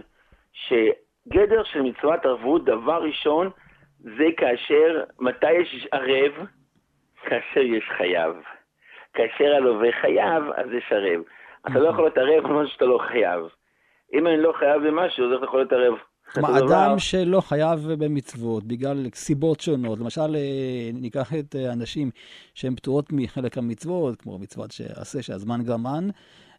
שגדר 0.53 1.63
של 1.63 1.81
מצוות 1.81 2.25
ערבות, 2.25 2.65
דבר 2.65 3.03
ראשון, 3.03 3.49
זה 3.99 4.25
כאשר, 4.37 5.03
מתי 5.19 5.51
יש 5.51 5.87
ערב? 5.91 6.31
כאשר 7.23 7.59
יש 7.59 7.83
חייב. 7.97 8.33
כאשר 9.13 9.55
הלווה 9.55 9.89
חייב, 10.01 10.43
אז 10.55 10.67
יש 10.77 10.91
ערב. 10.91 11.21
אתה 11.67 11.79
לא 11.79 11.89
יכול 11.89 12.03
להיות 12.03 12.17
ערב 12.17 12.45
על 12.45 12.51
משהו 12.51 12.73
שאתה 12.73 12.85
לא 12.85 12.99
חייב. 13.07 13.41
אם 14.13 14.27
אני 14.27 14.37
לא 14.37 14.53
חייב 14.59 14.87
במשהו, 14.87 15.25
אז 15.25 15.31
איך 15.31 15.37
אתה 15.37 15.45
יכול 15.45 15.59
להיות 15.59 15.73
ערב? 15.73 15.93
כלומר, 16.33 16.57
אדם 16.57 16.99
שלא 16.99 17.41
חייב 17.41 17.79
במצוות 17.97 18.63
בגלל 18.63 19.05
סיבות 19.13 19.59
שונות, 19.59 19.99
למשל, 19.99 20.35
אה, 20.35 20.89
ניקח 20.93 21.33
את 21.39 21.55
האנשים 21.55 22.07
אה, 22.07 22.21
שהן 22.53 22.75
פטורות 22.75 23.05
מחלק 23.11 23.57
המצוות, 23.57 24.21
כמו 24.21 24.39
מצוות 24.39 24.71
שעשה 24.71 25.21
שהזמן 25.21 25.63
גרמן, 25.63 26.07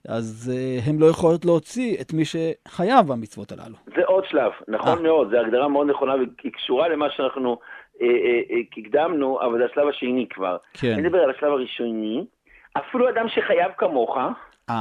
אז 0.09 0.53
uh, 0.55 0.91
הם 0.91 1.01
לא 1.01 1.07
יכולות 1.07 1.45
להוציא 1.45 1.97
את 2.01 2.13
מי 2.13 2.23
שחייב 2.25 3.07
במצוות 3.07 3.53
הללו. 3.53 3.77
זה 3.97 4.03
עוד 4.07 4.25
שלב, 4.25 4.53
נכון 4.69 4.99
아. 4.99 5.03
מאוד, 5.03 5.31
זו 5.31 5.37
הגדרה 5.37 5.69
מאוד 5.69 5.91
נכונה 5.91 6.15
והיא 6.15 6.53
קשורה 6.53 6.89
למה 6.89 7.11
שאנחנו 7.11 7.59
אה, 8.03 8.07
אה, 8.07 8.41
אה, 8.51 8.61
הקדמנו, 8.79 9.41
אבל 9.41 9.59
זה 9.59 9.65
השלב 9.65 9.89
השני 9.89 10.27
כבר. 10.31 10.57
כן. 10.73 10.93
אני 10.93 11.03
מדבר 11.03 11.19
על 11.19 11.31
השלב 11.31 11.53
הראשוני, 11.53 12.25
אפילו 12.79 13.09
אדם 13.09 13.29
שחייב 13.29 13.73
כמוך, 13.79 14.17
아. 14.71 14.73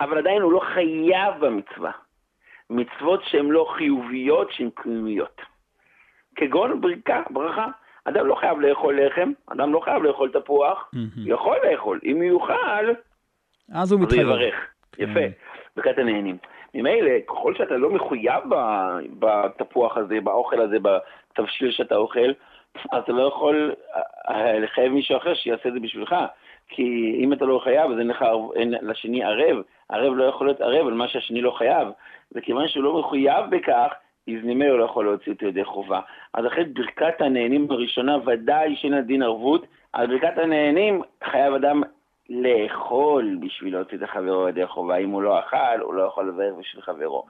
אבל 0.00 0.18
עדיין 0.18 0.42
הוא 0.42 0.52
לא 0.52 0.60
חייב 0.74 1.34
במצווה. 1.40 1.90
מצוות 2.70 3.20
שהן 3.24 3.46
לא 3.46 3.66
חיוביות, 3.76 4.52
שהן 4.52 4.70
קיומיות. 4.82 5.40
כגון 6.36 6.80
ברכה, 6.80 7.22
ברכה. 7.30 7.66
אדם 8.04 8.26
לא 8.26 8.34
חייב 8.34 8.60
לאכול 8.60 9.00
לחם, 9.00 9.32
אדם 9.46 9.72
לא 9.72 9.80
חייב 9.80 10.02
לאכול 10.02 10.30
תפוח, 10.30 10.90
mm-hmm. 10.94 11.20
יכול 11.24 11.56
לאכול. 11.70 12.00
אם 12.04 12.22
יאכל, 12.22 12.92
אז 13.72 13.92
הוא 13.92 14.00
מתחייב. 14.00 14.20
יברך. 14.20 14.54
כן. 14.92 15.02
יפה, 15.02 15.20
ברכת 15.76 15.98
הנהנים. 15.98 16.36
ממילא, 16.74 17.10
ככל 17.26 17.54
שאתה 17.54 17.76
לא 17.76 17.90
מחויב 17.90 18.42
בתפוח 19.18 19.96
הזה, 19.96 20.20
באוכל 20.20 20.60
הזה, 20.60 20.76
בתבשיל 20.78 21.70
שאתה 21.70 21.96
אוכל, 21.96 22.32
אז 22.92 23.02
אתה 23.02 23.12
לא 23.12 23.22
יכול 23.22 23.74
אה, 24.28 24.58
לחייב 24.58 24.92
מישהו 24.92 25.16
אחר 25.16 25.34
שיעשה 25.34 25.68
את 25.68 25.74
זה 25.74 25.80
בשבילך. 25.80 26.16
כי 26.68 27.18
אם 27.18 27.32
אתה 27.32 27.44
לא 27.44 27.60
חייב, 27.64 27.90
אז 27.90 27.98
אין 27.98 28.08
לך 28.08 28.24
אין 28.56 28.74
לשני 28.82 29.24
ערב. 29.24 29.56
ערב 29.88 30.16
לא 30.16 30.24
יכול 30.24 30.46
להיות 30.46 30.60
ערב 30.60 30.86
על 30.86 30.94
מה 30.94 31.08
שהשני 31.08 31.40
לא 31.40 31.50
חייב. 31.50 31.88
וכיוון 32.32 32.68
שהוא 32.68 32.84
לא 32.84 32.98
מחויב 33.00 33.44
בכך, 33.50 33.92
אז 34.28 34.44
ממילא 34.44 34.70
הוא 34.70 34.78
לא 34.78 34.84
יכול 34.84 35.04
להוציא 35.04 35.32
אותו 35.32 35.46
ידי 35.46 35.64
חובה. 35.64 36.00
אז 36.34 36.46
אחרי 36.46 36.64
ברכת 36.64 37.20
הנהנים 37.20 37.66
הראשונה, 37.70 38.16
ודאי 38.26 38.76
שאין 38.76 38.94
הדין 38.94 39.22
ערבות. 39.22 39.66
על 39.92 40.06
ברכת 40.06 40.38
הנהנים 40.38 41.02
חייב 41.24 41.54
אדם 41.54 41.82
לאכול 42.28 43.36
בשביל 43.40 43.74
להוציא 43.74 43.98
את 43.98 44.02
החברו 44.02 44.48
ידי 44.48 44.66
חובה. 44.66 44.96
אם 44.96 45.10
הוא 45.10 45.22
לא 45.22 45.40
אכל, 45.40 45.80
הוא 45.80 45.94
לא 45.94 46.02
יכול 46.02 46.28
לברך 46.28 46.54
בשביל 46.58 46.82
חברו. 46.82 47.26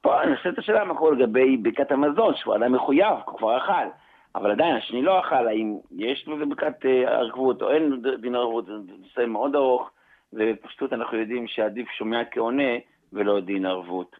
פה 0.00 0.22
אני 0.22 0.36
חושב 0.36 0.48
את 0.48 0.58
השאלה 0.58 0.84
מה 0.84 0.94
קורה 0.94 1.12
לגבי 1.12 1.56
ברכת 1.56 1.92
המזון, 1.92 2.34
שהוא 2.36 2.56
אדם 2.56 2.72
מחויב, 2.72 3.16
הוא 3.26 3.38
כבר 3.38 3.58
אכל. 3.58 3.88
אבל 4.34 4.50
עדיין, 4.50 4.76
השני 4.76 5.02
לא 5.02 5.20
אכל, 5.20 5.48
האם 5.48 5.76
יש 5.96 6.26
לו 6.26 6.48
ברכת 6.48 6.86
אה, 6.86 7.18
ערבות 7.18 7.62
או 7.62 7.70
אין 7.70 8.02
דין 8.20 8.34
ערבות, 8.34 8.66
זה 8.66 8.72
נושא 9.02 9.26
מאוד 9.26 9.54
ארוך, 9.54 9.90
ובפשטות 10.32 10.92
אנחנו 10.92 11.18
יודעים 11.18 11.46
שעדיף 11.46 11.88
שומע 11.88 12.24
כעונה 12.30 12.72
ולא 13.12 13.40
דין 13.40 13.66
ערבות. 13.66 14.16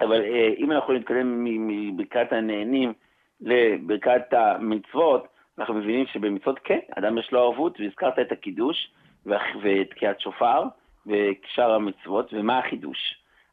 אבל 0.00 0.22
אה, 0.22 0.48
אם 0.58 0.72
אנחנו 0.72 0.92
נתקדם 0.92 1.44
מברכת 1.44 2.32
הנהנים 2.32 2.92
לברכת 3.40 4.32
המצוות, 4.32 5.26
אנחנו 5.58 5.74
מבינים 5.74 6.06
שבמצוות 6.06 6.58
כן, 6.64 6.78
אדם 6.98 7.18
יש 7.18 7.32
לו 7.32 7.40
ערבות, 7.40 7.80
והזכרת 7.80 8.18
את 8.18 8.32
הקידוש, 8.32 8.90
ותקיעת 9.62 10.20
שופר 10.20 10.62
ושאר 11.06 11.74
המצוות, 11.74 12.30
ומה 12.32 12.58
החידוש? 12.58 12.98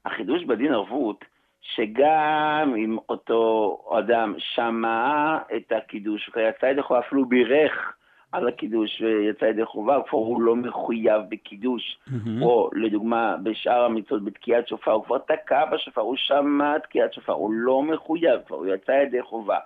החידוש 0.06 0.44
בדין 0.44 0.74
ערבות, 0.74 1.26
שגם 1.62 2.74
אם 2.78 2.98
אותו 3.10 3.78
אדם 4.00 4.34
שמע 4.38 5.38
את 5.56 5.72
הקידוש 5.72 6.30
ויצא 6.36 6.66
ידי 6.66 6.82
חובה, 6.82 7.00
אפילו 7.00 7.26
בירך 7.26 7.94
על 8.32 8.48
הקידוש 8.48 9.02
ויצא 9.02 9.46
ידי 9.46 9.66
חובה, 9.66 10.00
כבר 10.10 10.20
הוא 10.20 10.42
לא 10.42 10.56
מחויב 10.56 11.22
בקידוש. 11.30 11.98
Mm-hmm. 12.08 12.42
או 12.42 12.70
לדוגמה, 12.74 13.36
בשאר 13.44 13.84
המצוות, 13.84 14.24
בתקיעת 14.24 14.68
שופר, 14.68 14.92
הוא 14.92 15.04
כבר 15.04 15.18
תקע 15.18 15.66
בשופר, 15.66 16.02
הוא 16.02 16.16
שמע 16.18 16.80
תקיעת 16.80 17.14
שופר, 17.14 17.34
הוא 17.34 17.54
לא 17.54 17.84
מחויב, 17.84 18.40
כבר 18.48 18.58
הוא 18.58 18.68
יצא 18.68 18.92
ידי 18.92 19.22
חובה. 19.22 19.58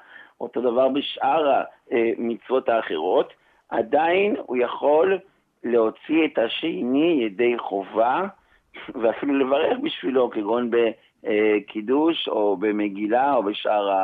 אותו 0.42 0.62
דבר 0.62 0.88
בשאר 0.88 1.62
המצוות 1.92 2.70
האחרות, 2.70 3.34
עדיין 3.70 4.36
הוא 4.46 4.58
יכול 4.58 5.20
להוציא 5.64 6.26
את 6.26 6.38
השני 6.38 7.20
ידי 7.26 7.54
חובה, 7.58 8.22
ואפילו 9.02 9.40
לברך 9.40 9.78
בשבילו, 9.84 10.30
כגון 10.30 10.72
בקידוש 10.72 12.28
או 12.28 12.58
במגילה 12.58 13.36
או 13.36 13.44
בשאר 13.44 14.04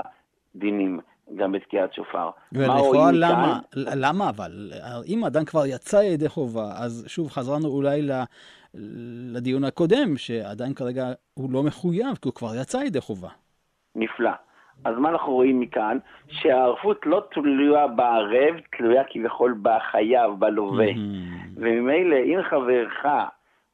הדינים. 0.56 1.00
גם 1.36 1.52
בתקיעת 1.52 1.94
שופר. 1.94 2.30
ולכאורה 2.52 3.12
למה, 3.12 3.60
למה 3.76 4.30
אבל? 4.30 4.72
אם 5.08 5.26
אדם 5.26 5.46
כבר 5.46 5.66
יצא 5.66 5.98
ידי 5.98 6.30
חובה, 6.30 6.72
אז 6.78 7.06
שוב 7.08 7.30
חזרנו 7.30 7.68
אולי 7.68 8.02
לדיון 9.34 9.64
הקודם, 9.64 10.18
שעדיין 10.18 10.74
כרגע 10.74 11.06
הוא 11.34 11.52
לא 11.52 11.64
מחויב, 11.64 12.16
כי 12.22 12.28
הוא 12.28 12.34
כבר 12.34 12.56
יצא 12.62 12.78
ידי 12.78 13.02
חובה. 13.02 13.30
נפלא. 13.96 14.32
אז 14.84 14.98
מה 14.98 15.10
אנחנו 15.10 15.34
רואים 15.34 15.60
מכאן? 15.60 15.98
שהערבות 16.27 17.05
לא 17.05 17.24
תלויה 17.32 17.88
בערב, 17.88 18.55
תלויה 18.77 19.03
כביכול 19.10 19.55
בחייב, 19.62 20.32
בלווה. 20.39 20.91
Mm-hmm. 20.91 21.58
וממילא, 21.58 22.15
אם 22.15 22.39
חברך, 22.50 23.05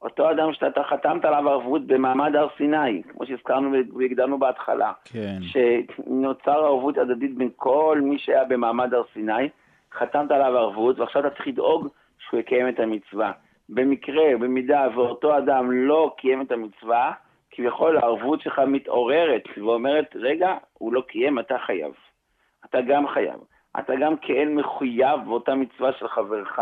אותו 0.02 0.30
אדם 0.30 0.52
שאתה 0.52 0.82
חתמת 0.82 1.24
עליו 1.24 1.48
ערבות 1.48 1.86
במעמד 1.86 2.36
הר 2.36 2.48
סיני, 2.56 3.02
כמו 3.08 3.26
שהזכרנו 3.26 3.76
והגדרנו 3.98 4.38
בהתחלה, 4.38 4.92
כן. 5.04 5.38
שנוצר 5.42 6.64
ערבות 6.64 6.98
הדדית 6.98 7.34
בין 7.34 7.48
כל 7.56 8.00
מי 8.02 8.18
שהיה 8.18 8.44
במעמד 8.44 8.94
הר 8.94 9.02
סיני, 9.12 9.48
חתמת 9.92 10.30
עליו 10.30 10.58
ערבות, 10.58 10.98
ועכשיו 10.98 11.26
אתה 11.26 11.30
צריך 11.30 11.46
לדאוג 11.46 11.88
שהוא 12.18 12.40
יקיים 12.40 12.68
את 12.68 12.80
המצווה. 12.80 13.32
במקרה, 13.68 14.24
במידה 14.40 14.88
ואותו 14.94 15.38
אדם 15.38 15.70
לא 15.72 16.14
קיים 16.16 16.40
את 16.40 16.52
המצווה, 16.52 17.12
כביכול 17.52 17.98
הערבות 17.98 18.40
שלך 18.40 18.58
מתעוררת 18.58 19.42
ואומרת, 19.56 20.16
רגע, 20.16 20.54
הוא 20.78 20.92
לא 20.92 21.02
קיים, 21.08 21.38
אתה 21.38 21.58
חייב. 21.66 21.92
אתה 22.64 22.78
גם 22.80 23.08
חייב. 23.08 23.40
אתה 23.78 23.92
גם 24.00 24.16
כאין 24.16 24.54
מחויב 24.54 25.20
באותה 25.26 25.54
מצווה 25.54 25.90
של 25.98 26.08
חברך. 26.08 26.60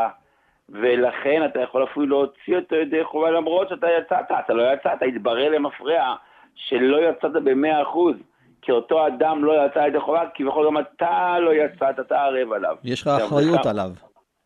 ולכן 0.68 1.44
אתה 1.44 1.60
יכול 1.60 1.84
אפילו 1.84 2.06
להוציא 2.06 2.56
אותו 2.56 2.76
ידי 2.76 3.04
חובה 3.04 3.30
למרות 3.30 3.68
שאתה 3.68 3.86
יצאת. 3.98 4.30
אתה 4.44 4.52
לא 4.52 4.72
יצאת, 4.72 5.02
התברר 5.02 5.48
למפרע 5.48 6.14
שלא 6.54 6.96
יצאת 6.96 7.32
במאה 7.32 7.82
אחוז. 7.82 8.16
כי 8.62 8.72
אותו 8.72 9.06
אדם 9.06 9.44
לא 9.44 9.66
יצא 9.66 9.78
ידי 9.78 10.00
חובה, 10.00 10.22
כביכול 10.34 10.66
גם 10.66 10.78
אתה 10.78 11.36
לא 11.38 11.54
יצאת, 11.54 12.00
אתה 12.00 12.24
ערב 12.24 12.52
עליו. 12.52 12.76
יש 12.84 13.02
לך 13.02 13.08
אחריות 13.08 13.66
עליו. 13.66 13.90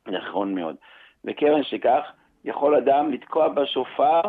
נכון 0.06 0.54
מאוד. 0.54 0.76
וכיוון 1.24 1.62
שכך, 1.62 2.02
יכול 2.44 2.74
אדם 2.74 3.12
לתקוע 3.12 3.48
בשופר 3.48 4.20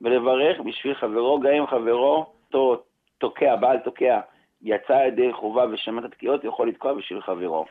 ולברך 0.00 0.60
בשביל 0.60 0.94
חברו, 0.94 1.40
גם 1.40 1.52
אם 1.52 1.66
חברו 1.66 2.26
אותו 2.46 2.82
תוקע, 3.18 3.56
בעל 3.56 3.78
תוקע, 3.78 4.20
יצא 4.62 4.92
ידי 4.92 5.32
חובה 5.32 5.64
ושמע 5.70 6.00
את 6.00 6.04
התקיעות, 6.04 6.44
יכול 6.44 6.68
לתקוע 6.68 6.94
בשביל 6.94 7.20
חברו. 7.20 7.64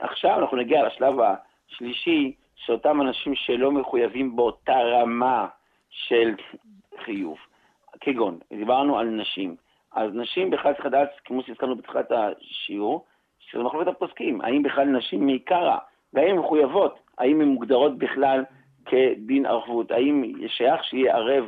עכשיו 0.00 0.38
אנחנו 0.38 0.56
נגיע 0.56 0.86
לשלב 0.86 1.14
השלישי, 1.20 2.32
שאותם 2.56 3.00
אנשים 3.00 3.34
שלא 3.34 3.72
מחויבים 3.72 4.36
באותה 4.36 4.78
רמה 4.78 5.46
של 5.90 6.34
חיוב. 7.04 7.38
כגון, 8.00 8.38
דיברנו 8.52 8.98
על 8.98 9.06
נשים. 9.06 9.56
אז 9.92 10.10
נשים 10.14 10.50
בכלל 10.50 10.72
צריך 10.72 10.86
לדעת, 10.86 11.10
כמו 11.24 11.42
שהזכרנו 11.42 11.76
בתחילת 11.76 12.12
השיעור, 12.12 13.04
שזה 13.38 13.62
מחלוקת 13.62 13.88
הפוסקים, 13.88 14.40
האם 14.40 14.62
בכלל 14.62 14.84
נשים 14.84 15.26
מעיקרא, 15.26 15.76
והאם 16.12 16.30
הן 16.30 16.36
מחויבות, 16.36 16.98
האם 17.18 17.40
הן 17.40 17.48
מוגדרות 17.48 17.98
בכלל 17.98 18.44
כדין 18.86 19.46
ערבות? 19.46 19.90
האם 19.90 20.32
שייך 20.46 20.84
שיהיה 20.84 21.16
ערב 21.16 21.44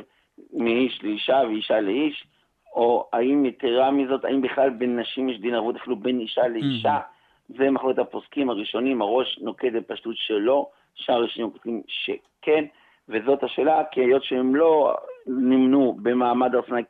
מאיש 0.53 1.03
לאישה 1.03 1.41
ואישה 1.47 1.81
לאיש? 1.81 2.27
או 2.73 3.09
האם 3.13 3.45
יתרה 3.45 3.91
מזאת, 3.91 4.25
האם 4.25 4.41
בכלל 4.41 4.69
בין 4.69 4.99
נשים 4.99 5.29
יש 5.29 5.39
דין 5.39 5.53
ערבות 5.53 5.75
אפילו 5.75 5.95
בין 5.95 6.19
אישה 6.19 6.47
לאישה? 6.47 6.97
Mm-hmm. 6.97 7.57
זה 7.57 7.71
מחלוקת 7.71 7.99
הפוסקים 7.99 8.49
הראשונים, 8.49 9.01
הראש 9.01 9.39
נוקט 9.41 9.71
בפשטות 9.73 10.15
שלא, 10.17 10.69
שאר 10.95 11.15
הראשונים 11.15 11.51
כותבים 11.51 11.81
שכן, 11.87 12.65
וזאת 13.09 13.43
השאלה, 13.43 13.83
כי 13.91 14.01
היות 14.01 14.23
שהם 14.23 14.55
לא 14.55 14.95
נמנו 15.27 15.97
במעמד 16.01 16.55
הר 16.55 16.61
סיני 16.61 16.81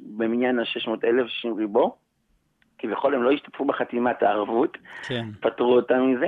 במניין 0.00 0.58
ה-600,000, 0.58 1.28
60 1.28 1.54
ריבו, 1.54 1.96
כביכול 2.78 3.14
הם 3.14 3.22
לא 3.22 3.30
השתתפו 3.30 3.64
בחתימת 3.64 4.22
הערבות, 4.22 4.78
כן. 5.08 5.24
פטרו 5.40 5.76
אותם 5.76 6.06
מזה, 6.06 6.26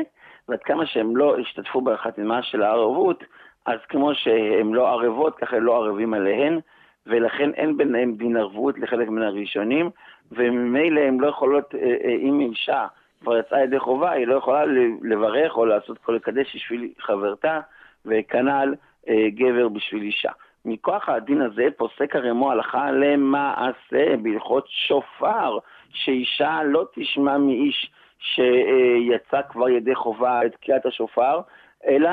ועד 0.49 0.61
כמה 0.61 0.87
שהם 0.87 1.17
לא 1.17 1.39
השתתפו 1.39 1.81
בחתימה 1.81 2.43
של 2.43 2.63
הערבות, 2.63 3.25
אז 3.67 3.79
כמו 3.89 4.15
שהם 4.15 4.75
לא 4.75 4.89
ערבות, 4.89 5.37
ככה 5.37 5.59
לא 5.59 5.77
ערבים 5.77 6.15
עליהן, 6.15 6.61
ולכן 7.07 7.51
אין 7.51 7.77
ביניהם 7.77 8.15
דין 8.15 8.37
ערבות 8.37 8.79
לחלק 8.79 9.09
מן 9.09 9.23
הראשונים, 9.23 9.91
וממילא 10.33 11.01
הם 11.01 11.21
לא 11.21 11.27
יכולות, 11.27 11.75
אה, 11.75 11.97
אה, 12.05 12.11
אם 12.11 12.41
אישה 12.41 12.87
כבר 13.21 13.39
יצאה 13.39 13.63
ידי 13.63 13.79
חובה, 13.79 14.11
היא 14.11 14.27
לא 14.27 14.35
יכולה 14.35 14.65
לברך 15.03 15.57
או 15.57 15.67
לעשות 15.67 15.99
כל 15.99 16.13
לקדש 16.13 16.57
בשביל 16.57 16.89
חברתה, 16.99 17.61
וכנ"ל 18.07 18.75
אה, 19.09 19.31
גבר 19.35 19.69
בשביל 19.69 20.03
אישה. 20.03 20.31
מכוח 20.65 21.09
הדין 21.09 21.43
הזה 21.43 21.69
פוסק 21.77 22.17
הרמו 22.17 22.51
הלכה 22.53 22.91
למעשה 22.91 24.17
בהלכות 24.23 24.67
שופר, 24.69 25.59
שאישה 25.91 26.61
לא 26.65 26.85
תשמע 26.95 27.39
מאיש 27.39 27.91
שיצא 28.19 29.41
כבר 29.49 29.69
ידי 29.69 29.95
חובה 29.95 30.47
את 30.47 30.53
תקיעת 30.53 30.87
השופר, 30.87 31.41
אלא 31.87 32.11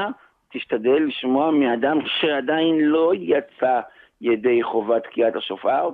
תשתדל 0.51 1.03
לשמוע 1.07 1.51
מאדם 1.51 1.99
שעדיין 2.05 2.79
לא 2.79 3.11
יצא 3.15 3.79
ידי 4.21 4.63
חובת 4.63 5.03
תקיעת 5.03 5.35
השופר, 5.35 5.89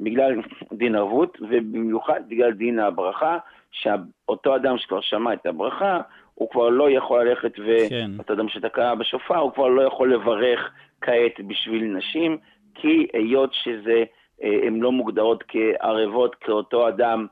בגלל 0.00 0.40
דין 0.72 0.94
ערבות, 0.94 1.38
ובמיוחד 1.40 2.20
בגלל 2.28 2.52
דין 2.52 2.78
הברכה, 2.78 3.38
שאותו 3.70 4.56
אדם 4.56 4.78
שכבר 4.78 5.00
שמע 5.00 5.32
את 5.32 5.46
הברכה, 5.46 6.00
הוא 6.34 6.50
כבר 6.50 6.68
לא 6.68 6.90
יכול 6.90 7.24
ללכת, 7.24 7.52
כן. 7.88 8.10
ואותו 8.16 8.32
אדם 8.32 8.48
שתקע 8.48 8.94
בשופר, 8.94 9.38
הוא 9.38 9.52
כבר 9.52 9.68
לא 9.68 9.82
יכול 9.82 10.14
לברך 10.14 10.70
כעת 11.00 11.40
בשביל 11.46 11.84
נשים, 11.84 12.38
כי 12.74 13.06
היות 13.12 13.54
שזה, 13.54 14.04
אה, 14.42 14.60
הן 14.66 14.80
לא 14.80 14.92
מוגדרות 14.92 15.44
כערבות, 15.48 16.34
כאותו 16.34 16.88
אדם, 16.88 17.26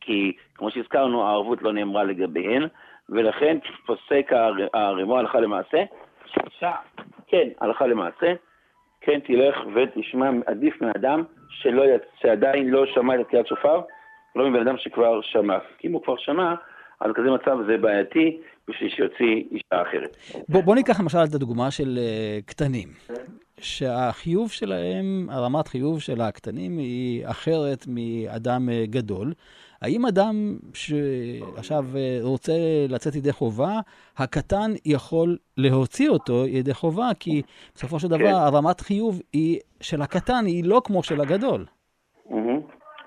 כי 0.00 0.32
כמו 0.54 0.70
שהזכרנו, 0.70 1.26
הערבות 1.26 1.62
לא 1.62 1.72
נאמרה 1.72 2.04
לגביהן, 2.04 2.66
ולכן 3.08 3.58
פוסק 3.86 4.30
הרימו 4.74 5.18
הלכה 5.18 5.40
למעשה, 5.40 5.84
כן, 7.26 7.48
הלכה 7.60 7.86
למעשה, 7.86 8.32
כן 9.00 9.20
תלך 9.26 9.56
ותשמע, 9.74 10.30
עדיף 10.46 10.82
מאדם 10.82 11.22
שלא, 11.50 11.84
שעדיין 12.20 12.70
לא 12.70 12.86
שמע 12.86 13.14
את 13.14 13.20
התקיעת 13.20 13.46
שופר, 13.46 13.80
לא 14.36 14.50
מבן 14.50 14.60
אדם 14.60 14.74
שכבר 14.78 15.20
שמע. 15.22 15.58
כי 15.78 15.88
אם 15.88 15.92
הוא 15.92 16.02
כבר 16.02 16.16
שמע, 16.16 16.54
אז 17.00 17.10
כזה 17.14 17.30
מצב 17.30 17.56
זה 17.66 17.76
בעייתי 17.76 18.40
בשביל 18.68 18.90
שיוציא 18.90 19.44
אישה 19.50 19.82
אחרת. 19.82 20.16
בוא, 20.48 20.62
בוא 20.62 20.74
ניקח 20.74 21.00
למשל 21.00 21.18
את 21.28 21.34
הדוגמה 21.34 21.70
של 21.70 21.98
uh, 21.98 22.46
קטנים. 22.46 22.88
שהחיוב 23.60 24.50
שלהם, 24.50 25.26
הרמת 25.30 25.68
חיוב 25.68 26.00
של 26.00 26.20
הקטנים 26.20 26.78
היא 26.78 27.26
אחרת 27.26 27.84
מאדם 27.88 28.68
uh, 28.68 28.90
גדול. 28.90 29.32
האם 29.82 30.06
אדם 30.06 30.34
שעכשיו 30.74 31.84
uh, 31.94 32.24
רוצה 32.24 32.52
לצאת 32.88 33.14
ידי 33.14 33.32
חובה, 33.32 33.80
הקטן 34.18 34.70
יכול 34.84 35.36
להוציא 35.56 36.08
אותו 36.08 36.46
ידי 36.46 36.74
חובה, 36.74 37.08
כי 37.20 37.42
בסופו 37.74 37.98
של 37.98 38.08
דבר 38.08 38.18
כן. 38.18 38.34
הרמת 38.34 38.80
חיוב 38.80 39.20
היא, 39.32 39.58
של 39.80 40.02
הקטן 40.02 40.44
היא 40.46 40.64
לא 40.66 40.80
כמו 40.84 41.02
של 41.02 41.20
הגדול. 41.20 41.64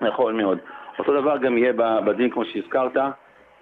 נכון 0.00 0.36
מאוד. 0.36 0.58
אותו 0.98 1.20
דבר 1.20 1.36
גם 1.38 1.58
יהיה 1.58 1.72
בדין, 2.06 2.30
כמו 2.30 2.44
שהזכרת, 2.44 2.96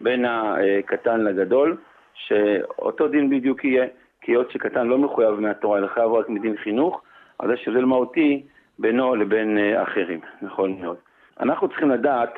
בין 0.00 0.24
הקטן 0.24 1.20
לגדול, 1.20 1.76
שאותו 2.14 3.08
דין 3.08 3.30
בדיוק 3.30 3.64
יהיה, 3.64 3.86
כי 4.20 4.32
היות 4.32 4.50
שקטן 4.50 4.86
לא 4.86 4.98
מחויב 4.98 5.30
מהתורה, 5.30 5.78
אלא 5.78 5.86
חייב 5.86 6.12
רק 6.12 6.28
מדין 6.28 6.56
חינוך, 6.56 7.02
אז 7.38 7.50
יש 7.50 7.68
הבדל 7.68 7.84
מהותי 7.84 8.42
בינו 8.78 9.14
לבין 9.14 9.58
אה, 9.58 9.82
אחרים, 9.82 10.20
נכון 10.42 10.80
מאוד. 10.80 10.96
אנחנו 11.40 11.68
צריכים 11.68 11.90
לדעת 11.90 12.34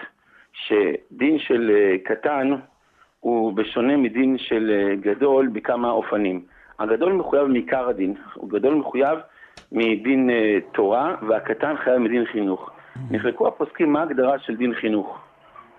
שדין 0.52 1.38
של 1.38 1.70
אה, 1.74 1.96
קטן 2.04 2.50
הוא 3.20 3.52
בשונה 3.52 3.96
מדין 3.96 4.38
של 4.38 4.70
אה, 4.70 4.94
גדול 4.96 5.48
בכמה 5.48 5.90
אופנים. 5.90 6.42
הגדול 6.78 7.12
מחויב 7.12 7.46
מעיקר 7.46 7.88
הדין, 7.88 8.14
הוא 8.34 8.50
גדול 8.50 8.74
מחויב 8.74 9.18
מדין 9.72 10.30
תורה, 10.72 11.14
והקטן 11.28 11.76
חייב 11.76 11.98
מדין 11.98 12.24
חינוך. 12.24 12.70
נחלקו 13.10 13.48
הפוסקים 13.48 13.92
מה 13.92 14.00
ההגדרה 14.00 14.38
של 14.38 14.56
דין 14.56 14.74
חינוך, 14.74 15.20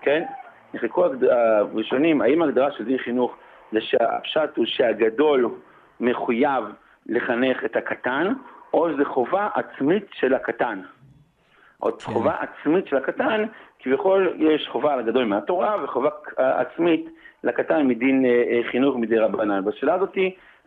כן? 0.01 0.23
נחלקו 0.73 1.05
הראשונים, 1.29 2.21
האם 2.21 2.41
ההגדרה 2.41 2.71
של 2.71 2.85
דין 2.85 2.97
חינוך 2.97 3.35
זה 3.71 3.81
שהפשט 3.81 4.57
הוא 4.57 4.65
שהגדול 4.65 5.49
מחויב 5.99 6.63
לחנך 7.05 7.65
את 7.65 7.75
הקטן, 7.75 8.33
או 8.73 8.97
זה 8.97 9.05
חובה 9.05 9.47
עצמית 9.53 10.05
של 10.11 10.33
הקטן. 10.33 10.81
עוד 11.83 12.01
כן. 12.01 12.11
חובה 12.13 12.35
עצמית 12.39 12.87
של 12.87 12.97
הקטן, 12.97 13.43
כביכול 13.79 14.35
יש 14.39 14.67
חובה 14.71 14.95
לגדול 14.95 15.25
מהתורה 15.25 15.83
וחובה 15.83 16.09
עצמית 16.37 17.09
לקטן 17.43 17.87
מדין 17.87 18.25
אה, 18.25 18.29
אה, 18.29 18.61
חינוך 18.71 18.95
מדי 18.95 19.17
רבנן. 19.17 19.65
בשאלה 19.65 19.93
הזאת 19.93 20.17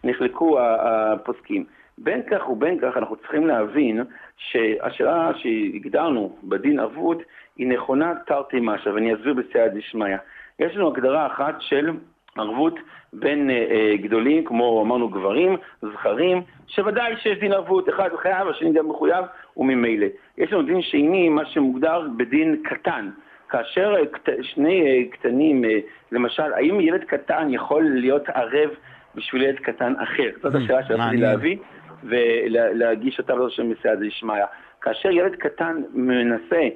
נחלקו 0.05 0.59
הפוסקים. 0.61 1.64
בין 1.98 2.22
כך 2.31 2.48
ובין 2.48 2.79
כך 2.81 2.96
אנחנו 2.96 3.16
צריכים 3.16 3.46
להבין 3.46 4.05
שהשאלה 4.37 5.31
שהגדרנו 5.35 6.37
בדין 6.44 6.81
ערבות 6.81 7.22
היא 7.57 7.66
נכונה 7.66 8.12
תרתי 8.26 8.57
משמע, 8.61 8.94
ואני 8.94 9.14
אסביר 9.14 9.35
בסייע 9.35 9.68
דשמיא. 9.68 10.16
יש 10.59 10.76
לנו 10.76 10.88
הגדרה 10.88 11.26
אחת 11.26 11.55
של 11.61 11.90
ערבות 12.37 12.79
בין 13.12 13.51
אה, 13.51 13.66
אה, 13.70 13.96
גדולים, 13.96 14.44
כמו 14.44 14.83
אמרנו 14.83 15.09
גברים, 15.09 15.57
זכרים, 15.83 16.42
שוודאי 16.66 17.14
שיש 17.16 17.38
דין 17.38 17.53
ערבות, 17.53 17.88
אחד 17.88 18.09
חייב, 18.22 18.49
השני 18.49 18.72
גם 18.72 18.88
מחויב, 18.88 19.25
וממילא. 19.57 20.07
יש 20.38 20.53
לנו 20.53 20.62
דין 20.62 20.83
שני, 20.83 21.29
מה 21.29 21.46
שמוגדר 21.46 22.07
בדין 22.16 22.62
קטן. 22.64 23.11
כאשר 23.49 23.94
אה, 23.96 24.35
שני 24.42 24.87
אה, 24.87 25.03
קטנים, 25.11 25.64
למשל, 26.12 26.53
האם 26.53 26.81
ילד 26.81 27.05
קטן 27.05 27.49
יכול 27.51 27.85
להיות 27.94 28.29
ערב 28.29 28.70
בשביל 29.14 29.42
ילד 29.42 29.59
קטן 29.59 29.94
אחר? 29.99 30.31
זאת 30.42 30.55
Hmm, 30.55 30.59
השאלה 30.59 30.83
שרציתי. 30.87 31.16
להביא 31.16 31.57
ולהגיש 32.05 33.18
אותה 33.18 33.33
בעזרת 33.33 33.51
השם 33.51 33.70
בסייעתא 33.70 34.01
דשמיא. 34.01 34.44
כאשר 34.81 35.11
ילד 35.11 35.35
קטן 35.37 35.83
מנסה, 35.94 36.68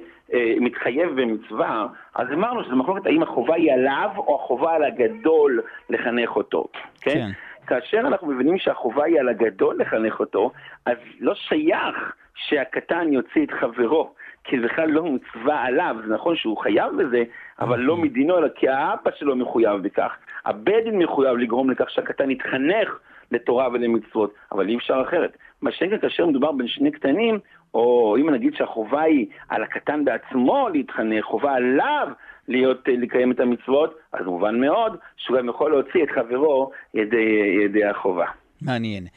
מתחייב 0.59 1.21
במצווה, 1.21 1.87
אז 2.15 2.27
אמרנו 2.33 2.63
שזו 2.63 2.75
מחלוקת 2.75 3.05
האם 3.05 3.23
החובה 3.23 3.55
היא 3.55 3.73
עליו 3.73 4.09
או 4.17 4.35
החובה 4.35 4.75
על 4.75 4.83
הגדול 4.83 5.61
לחנך 5.89 6.35
אותו, 6.35 6.65
כן? 7.01 7.11
כן. 7.11 7.29
כאשר 7.67 7.99
אנחנו 7.99 8.27
מבינים 8.27 8.57
שהחובה 8.57 9.05
היא 9.05 9.19
על 9.19 9.29
הגדול 9.29 9.75
לחנך 9.79 10.19
אותו, 10.19 10.51
אז 10.85 10.97
לא 11.19 11.35
שייך 11.35 12.15
שהקטן 12.35 13.13
יוציא 13.13 13.45
את 13.45 13.51
חברו, 13.51 14.13
כי 14.43 14.59
זה 14.59 14.67
בכלל 14.67 14.89
לא 14.89 15.03
מצווה 15.03 15.63
עליו, 15.63 15.95
זה 16.07 16.13
נכון 16.13 16.35
שהוא 16.35 16.57
חייב 16.57 16.91
בזה, 16.97 17.23
אבל 17.59 17.79
לא 17.79 17.97
מדינו, 17.97 18.37
אלא 18.37 18.47
כי 18.55 18.69
האבא 18.69 19.11
שלו 19.15 19.35
מחויב 19.35 19.81
בכך. 19.81 20.17
הבית 20.45 20.83
דין 20.83 20.99
מחויב 20.99 21.37
לגרום 21.37 21.69
לכך 21.69 21.89
שהקטן 21.89 22.31
יתחנך 22.31 22.99
לתורה 23.31 23.67
ולמצוות, 23.73 24.33
אבל 24.51 24.69
אי 24.69 24.75
אפשר 24.77 25.03
אחרת. 25.07 25.37
מה 25.61 25.71
כאן 25.71 25.97
כאשר 26.01 26.25
מדובר 26.25 26.51
בין 26.51 26.67
שני 26.67 26.91
קטנים, 26.91 27.39
או 27.73 28.15
אם 28.21 28.29
נגיד 28.29 28.53
שהחובה 28.55 29.01
היא 29.01 29.25
על 29.49 29.63
הקטן 29.63 30.05
בעצמו 30.05 30.69
להתחנך, 30.73 31.25
חובה 31.25 31.53
עליו 31.53 32.07
להיות, 32.47 32.77
לקיים 32.87 33.31
את 33.31 33.39
המצוות, 33.39 33.95
אז 34.13 34.25
מובן 34.25 34.59
מאוד 34.59 34.97
שהוא 35.17 35.37
גם 35.37 35.49
יכול 35.49 35.71
להוציא 35.71 36.03
את 36.03 36.09
חברו 36.09 36.71
ידי, 36.93 37.57
ידי 37.65 37.85
החובה. 37.85 38.25
מעניין. 38.61 39.07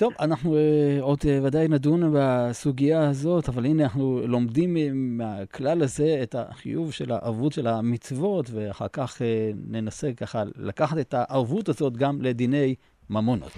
טוב, 0.00 0.12
אנחנו 0.20 0.56
אה, 0.56 0.98
עוד 1.00 1.18
אה, 1.28 1.38
ודאי 1.42 1.68
נדון 1.68 2.14
בסוגיה 2.14 3.08
הזאת, 3.08 3.48
אבל 3.48 3.64
הנה 3.64 3.82
אנחנו 3.82 4.20
לומדים 4.26 4.76
אה, 4.76 4.88
מהכלל 4.92 5.82
הזה 5.82 6.20
את 6.22 6.34
החיוב 6.34 6.92
של 6.92 7.12
הערבות 7.12 7.52
של 7.52 7.66
המצוות, 7.66 8.50
ואחר 8.50 8.88
כך 8.92 9.22
אה, 9.22 9.50
ננסה 9.68 10.12
ככה 10.16 10.42
לקחת 10.56 10.98
את 10.98 11.14
הערבות 11.14 11.68
הזאת 11.68 11.96
גם 11.96 12.22
לדיני 12.22 12.74
ממונות. 13.10 13.52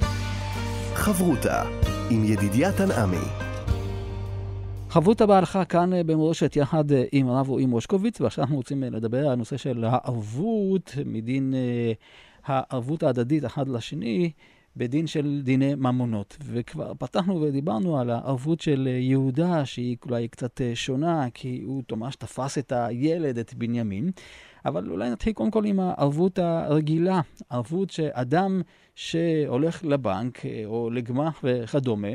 חברותה 0.95 1.63
עם 2.11 2.25
ידידיה 2.25 2.73
תנעמי. 2.73 3.27
חברותא 4.89 5.27
בהלכה 5.27 5.65
כאן 5.65 5.93
אה, 5.93 6.05
במורשת 6.05 6.57
יחד 6.57 6.93
אה, 6.93 7.05
עם 7.13 7.29
הרב 7.29 7.49
רועי 7.49 7.67
מושקוביץ, 7.67 8.21
ועכשיו 8.21 8.45
אנחנו 8.45 8.57
רוצים 8.57 8.85
אה, 8.85 8.91
לדבר 8.91 9.19
על 9.19 9.33
הנושא 9.33 9.57
של 9.57 9.85
הערבות 9.85 10.95
מדין 11.07 11.55
הערבות 12.45 13.03
ההדדית 13.03 13.45
אחד 13.45 13.69
לשני. 13.69 14.31
בדין 14.77 15.07
של 15.07 15.41
דיני 15.45 15.75
ממונות. 15.75 16.37
וכבר 16.45 16.93
פתחנו 16.99 17.41
ודיברנו 17.41 17.99
על 17.99 18.11
הערבות 18.11 18.61
של 18.61 18.87
יהודה, 18.87 19.65
שהיא 19.65 19.97
אולי 20.05 20.29
קצת 20.29 20.61
אה, 20.61 20.71
שונה, 20.75 21.27
כי 21.35 21.63
הוא 21.65 21.83
ממש 21.93 22.17
תפס 22.17 22.59
את 22.59 22.73
הילד, 22.73 23.39
את 23.39 23.55
בנימין. 23.55 24.11
אבל 24.65 24.91
אולי 24.91 25.11
נתחיל 25.11 25.33
קודם 25.33 25.51
כל 25.51 25.65
עם 25.65 25.81
הערבות 25.81 26.39
הרגילה, 26.39 27.21
ערבות 27.51 27.91
שאדם 27.91 28.63
שהולך 28.95 29.85
לבנק 29.85 30.47
אה, 30.47 30.63
או 30.67 30.91
לגמ"ח 30.91 31.41
וכדומה, 31.45 32.09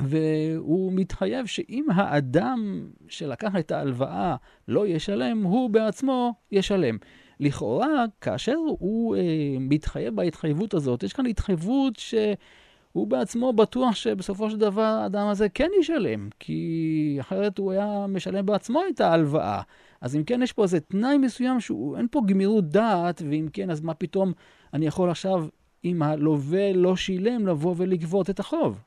והוא 0.00 0.92
מתחייב 0.92 1.46
שאם 1.46 1.86
האדם 1.94 2.88
שלקח 3.08 3.56
את 3.58 3.72
ההלוואה 3.72 4.36
לא 4.68 4.86
ישלם, 4.86 5.42
הוא 5.42 5.70
בעצמו 5.70 6.34
ישלם. 6.52 6.96
לכאורה, 7.40 8.04
כאשר 8.20 8.54
הוא 8.54 9.16
אה, 9.16 9.20
מתחייב 9.60 10.16
בהתחייבות 10.16 10.74
הזאת, 10.74 11.02
יש 11.02 11.12
כאן 11.12 11.26
התחייבות 11.26 11.96
שהוא 11.96 13.06
בעצמו 13.08 13.52
בטוח 13.52 13.94
שבסופו 13.94 14.50
של 14.50 14.56
דבר 14.58 14.82
האדם 14.82 15.26
הזה 15.26 15.48
כן 15.48 15.68
ישלם, 15.80 16.28
כי 16.38 17.16
אחרת 17.20 17.58
הוא 17.58 17.72
היה 17.72 18.06
משלם 18.08 18.46
בעצמו 18.46 18.82
את 18.94 19.00
ההלוואה. 19.00 19.60
אז 20.00 20.16
אם 20.16 20.24
כן, 20.24 20.42
יש 20.42 20.52
פה 20.52 20.62
איזה 20.62 20.80
תנאי 20.80 21.18
מסוים 21.18 21.60
שאין 21.60 22.06
פה 22.10 22.20
גמירות 22.26 22.64
דעת, 22.64 23.22
ואם 23.30 23.46
כן, 23.52 23.70
אז 23.70 23.80
מה 23.80 23.94
פתאום 23.94 24.32
אני 24.74 24.86
יכול 24.86 25.10
עכשיו, 25.10 25.44
אם 25.84 26.02
הלווה 26.02 26.72
לא 26.72 26.96
שילם, 26.96 27.46
לבוא 27.46 27.74
ולגבות 27.76 28.30
את 28.30 28.40
החוב? 28.40 28.82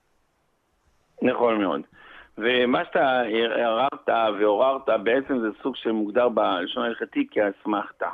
נכון 1.22 1.62
מאוד. 1.62 1.82
ומה 2.38 2.86
שאתה 2.86 3.22
עררת 3.56 4.10
ועוררת, 4.40 4.90
בעצם 5.04 5.40
זה 5.40 5.48
סוג 5.64 5.76
שמוגדר 5.76 6.30
בלשון 6.30 6.84
ההלכתי 6.84 7.28
כאסמכתה. 7.32 8.10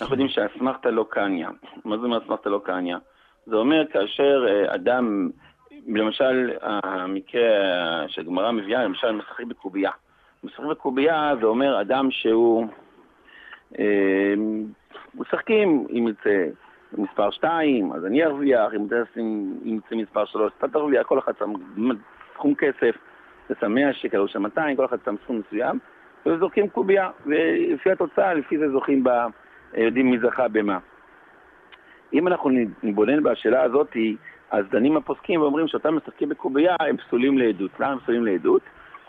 אנחנו 0.00 0.14
יודעים 0.14 0.28
שאסמכתה 0.28 0.90
לא 0.90 1.06
קניה. 1.10 1.48
מה 1.84 1.98
זה 1.98 2.04
אומר 2.04 2.18
אסמכתה 2.24 2.50
לא 2.50 2.60
קניה? 2.64 2.98
זה 3.46 3.56
אומר 3.56 3.84
כאשר 3.92 4.46
אה, 4.48 4.74
אדם, 4.74 5.30
למשל, 5.86 6.52
המקרה 6.62 7.42
שהגמרא 8.08 8.50
מביאה, 8.52 8.84
למשל, 8.84 9.12
משחק 9.12 9.44
בקובייה. 9.44 9.90
משחק 10.44 10.64
בקובייה 10.64 11.32
זה 11.40 11.46
אומר 11.46 11.80
אדם 11.80 12.10
שהוא... 12.10 12.66
אה, 13.78 14.34
משחקים, 15.14 15.86
אם 15.90 16.08
יצא 16.08 16.46
מספר 16.98 17.30
2, 17.30 17.92
אז 17.92 18.06
אני 18.06 18.24
ארוויח, 18.24 18.72
אם 18.74 18.86
יצא 19.64 19.94
מספר 19.96 20.24
3, 20.24 20.52
אתה 20.58 20.68
תרוויח, 20.68 21.06
כל 21.06 21.18
אחד 21.18 21.32
שם 21.38 21.52
סכום 22.34 22.54
כסף, 22.54 22.96
זה 23.48 23.54
שם 23.60 23.74
100 23.74 23.92
שקל 23.92 24.18
או 24.18 24.28
שם 24.28 24.42
200, 24.42 24.76
כל 24.76 24.84
אחד 24.84 24.96
שם 25.04 25.14
סכום 25.24 25.40
מסוים, 25.46 25.78
וזורקים 26.26 26.68
קובייה, 26.68 27.10
ולפי 27.26 27.90
התוצאה, 27.90 28.34
לפי 28.34 28.58
זה 28.58 28.70
זוכים 28.70 29.04
ב... 29.04 29.08
יודעים 29.76 30.10
מי 30.10 30.18
זכה 30.18 30.48
במה. 30.48 30.78
אם 32.12 32.28
אנחנו 32.28 32.50
נתבונן 32.82 33.22
בשאלה 33.22 33.62
הזאת, 33.62 33.96
אז 34.50 34.64
דנים 34.70 34.96
הפוסקים 34.96 35.40
ואומרים 35.40 35.68
שאותם 35.68 35.96
משחקים 35.96 36.28
בקובייה 36.28 36.76
הם 36.80 36.96
פסולים 36.96 37.38
לעדות. 37.38 37.70
למה 37.80 37.92
הם 37.92 37.98
פסולים 37.98 38.26
לעדות? 38.26 38.62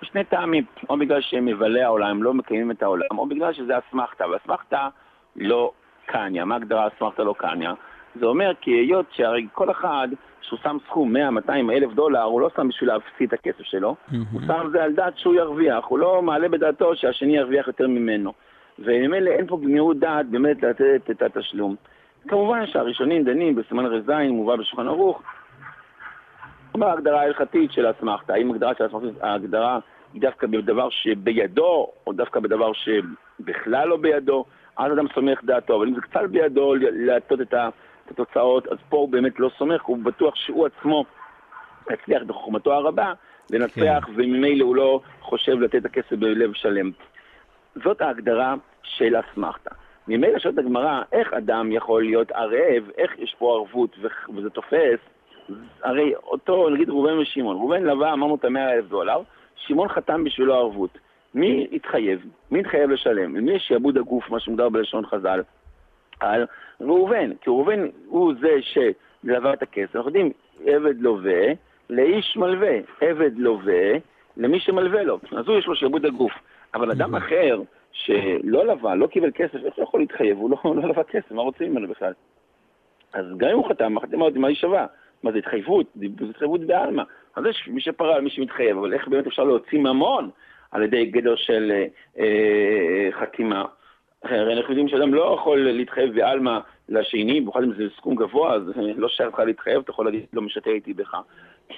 שני 0.04 0.24
טעמים, 0.24 0.64
או 0.90 0.98
בגלל 0.98 1.22
שהם 1.22 1.46
מבלי 1.46 1.84
העולם, 1.84 2.08
הם 2.08 2.24
לא 2.24 2.34
מקיימים 2.34 2.72
את 2.72 2.84
העולם, 2.84 3.18
או 3.18 3.26
בגלל 3.26 3.54
שזה 3.54 3.74
אסמכתה, 3.78 4.26
ואסמכתה 4.30 4.88
לא 5.36 5.72
קניה. 6.06 6.46
מה 6.46 6.56
הגדרה 6.56 6.88
אסמכתה 6.88 7.24
לא 7.24 7.36
קניה? 7.38 7.74
זה 8.20 8.26
אומר 8.26 8.52
כי 8.62 8.72
היות 8.72 9.06
שהרי 9.12 9.48
כל 9.54 9.72
אחד 9.72 10.08
שהוא 10.42 10.60
שם 10.64 10.78
סכום 10.88 11.14
100, 11.14 11.32
200, 11.32 11.70
אלף 11.70 11.94
דולר, 11.94 12.22
הוא 12.22 12.42
לא 12.42 12.50
שם 12.56 12.68
בשביל 12.68 12.90
להפסיד 12.90 13.34
את 13.34 13.34
הכסף 13.34 13.64
שלו, 13.64 13.96
הוא 14.32 14.42
שם 14.48 14.70
זה 14.72 14.84
על 14.84 14.94
דעת 14.94 15.18
שהוא 15.18 15.36
ירוויח, 15.36 15.86
הוא 15.86 16.00
לא 16.00 16.22
מעלה 16.22 16.50
בדעתו 16.50 16.96
שהשני 16.96 17.38
ירוויח 17.38 17.68
יותר 17.68 17.88
ממנו. 17.88 18.34
וממילא 18.80 19.32
אין 19.32 19.48
פה 19.48 19.60
גמירות 19.64 20.00
דעת 20.00 20.26
באמת 20.26 20.64
לתת 20.64 21.10
את 21.12 21.22
התשלום. 21.22 21.76
כמובן 22.28 22.68
שהראשונים 22.68 23.24
דנים 23.24 23.56
בסימן 23.56 23.86
רז 23.86 24.10
מובא 24.30 24.56
בשולחן 24.56 24.88
ערוך, 24.88 25.22
בהגדרה 26.78 27.22
ההלכתית 27.22 27.72
של 27.72 27.86
האסמכתה, 27.86 28.34
האם 28.34 28.52
הגדרה 28.52 28.76
של 28.78 28.84
האסמכתה, 28.84 29.28
ההגדרה 29.28 29.80
היא 30.14 30.22
דווקא 30.22 30.48
בדבר 30.48 30.90
שבידו, 30.90 31.92
או 32.08 32.14
דווקא 32.14 32.40
בדבר 32.40 32.72
שבכלל 32.74 33.88
לא 33.88 33.98
בידו, 33.98 34.46
אז 34.78 34.92
אדם 34.92 35.06
סומך 35.16 35.44
דעתו, 35.44 35.76
אבל 35.76 35.88
אם 35.88 35.96
זה 35.96 36.02
קצת 36.02 36.30
בידו 36.30 36.74
להטות 36.76 37.42
את 37.42 37.54
התוצאות, 38.12 38.68
אז 38.68 38.78
פה 38.90 38.98
הוא 38.98 39.10
באמת 39.10 39.40
לא 39.40 39.50
סומך, 39.58 39.82
הוא 39.84 39.98
בטוח 40.04 40.36
שהוא 40.36 40.68
עצמו 40.68 41.06
יצליח 41.92 42.24
בחוכמתו 42.24 42.74
הרבה 42.74 43.14
לנצח, 43.52 44.06
כן. 44.06 44.12
וממילא 44.16 44.66
הוא 44.66 44.76
לא 44.76 45.00
חושב 45.22 45.60
לתת 45.60 45.76
את 45.76 45.86
הכסף 45.86 46.14
בלב 46.14 46.54
שלם. 46.54 46.92
זאת 47.76 48.02
ההגדרה 48.02 48.56
של 48.84 49.16
אסמכתה. 49.20 49.70
ממילא 50.08 50.40
שואלת 50.40 50.58
הגמרא, 50.58 51.02
איך 51.12 51.34
אדם 51.34 51.72
יכול 51.72 52.04
להיות 52.04 52.32
ערב, 52.32 52.90
איך 52.98 53.20
יש 53.20 53.36
פה 53.40 53.56
ערבות 53.56 53.96
וזה 54.36 54.50
תופס? 54.50 55.00
הרי 55.84 56.16
אותו, 56.16 56.70
נגיד 56.70 56.90
ראובן 56.90 57.18
ושמעון, 57.18 57.56
ראובן 57.56 57.84
לווה, 57.84 58.14
אמרנו 58.14 58.36
את 58.36 58.46
המאה 58.46 58.74
אלף 58.74 58.86
דולר, 58.86 59.22
שמעון 59.56 59.88
חתם 59.88 60.24
בשבילו 60.24 60.56
ערבות. 60.56 60.98
מי 61.36 61.68
התחייב? 61.72 62.26
מי 62.52 62.60
התחייב 62.60 62.90
לשלם? 62.90 63.36
למי 63.36 63.52
יש 63.52 63.68
שעבוד 63.68 63.98
הגוף, 63.98 64.30
מה 64.30 64.40
שמוגדר 64.40 64.70
בלשון 64.70 65.06
חז"ל? 65.06 65.42
על 66.20 66.46
ראובן, 66.82 67.36
כי 67.42 67.50
ראובן 67.50 67.88
הוא 68.06 68.34
זה 68.42 68.58
שלווה 68.62 69.54
את 69.54 69.62
הכסף. 69.62 69.96
אנחנו 69.96 70.10
יודעים, 70.10 70.32
עבד 70.66 71.02
לווה 71.02 71.42
לאיש 71.90 72.38
מלווה, 72.38 72.78
עבד 73.02 73.38
לווה 73.38 73.94
למי 74.38 74.60
שמלווה 74.60 75.04
לו. 75.04 75.20
אז 75.38 75.48
הוא 75.48 75.58
יש 75.58 75.68
לו 75.68 75.76
שעבוד 75.76 76.06
הגוף. 76.06 76.32
אבל 76.74 76.92
אדם 76.92 77.16
אחר 77.16 77.62
שלא 77.92 78.66
לווה, 78.66 78.96
לא 78.96 79.08
קיבל 79.08 79.32
כסף, 79.36 79.56
איך 79.56 79.76
הוא 79.76 79.84
יכול 79.84 80.00
להתחייב? 80.00 80.38
הוא 80.38 80.50
לא, 80.50 80.58
לא 80.76 80.88
לווה 80.88 81.04
כסף, 81.04 81.32
מה 81.32 81.42
רוצים 81.42 81.72
ממנו 81.72 81.88
בכלל? 81.88 82.14
אז 83.14 83.26
גם 83.38 83.50
אם 83.50 83.56
הוא 83.56 83.70
חתם, 83.70 83.98
החתימה 83.98 84.24
עוד 84.24 84.38
מה 84.38 84.48
היא 84.48 84.56
שווה? 84.56 84.86
מה 85.24 85.32
זה 85.32 85.38
התחייבות? 85.38 85.86
זה 85.96 86.06
התחייבות 86.30 86.62
בעלמא. 86.62 87.04
אז 87.36 87.46
יש 87.50 87.68
מי 87.68 87.82
שפרע, 87.82 88.20
מי 88.20 88.30
שמתחייב, 88.30 88.78
אבל 88.78 88.94
איך 88.94 89.08
באמת 89.08 89.28
אפשר 89.28 89.44
להוציא 89.44 89.80
ממון 89.80 90.30
על 90.72 90.84
ידי 90.84 91.06
גדר 91.06 91.36
של 91.36 91.72
אה, 91.72 91.86
אה, 92.20 93.10
חתימה? 93.12 93.66
הרי 94.24 94.54
אנחנו 94.54 94.70
יודעים 94.70 94.88
שאדם 94.88 95.14
לא 95.14 95.38
יכול 95.40 95.60
להתחייב 95.72 96.16
בעלמא 96.16 96.60
לשני, 96.90 97.42
במיוחד 97.42 97.64
אם 97.64 97.74
זה 97.74 97.84
סכום 97.98 98.16
גבוה, 98.16 98.54
אז 98.54 98.62
לא 98.76 99.10
שייך 99.10 99.34
לך 99.34 99.40
להתחייב, 99.40 99.82
אתה 99.82 99.92
יכול 99.92 100.06
להגיד, 100.06 100.26
לא 100.34 100.42
משתה 100.42 100.70
איתי 100.70 100.94
בך. 100.94 101.16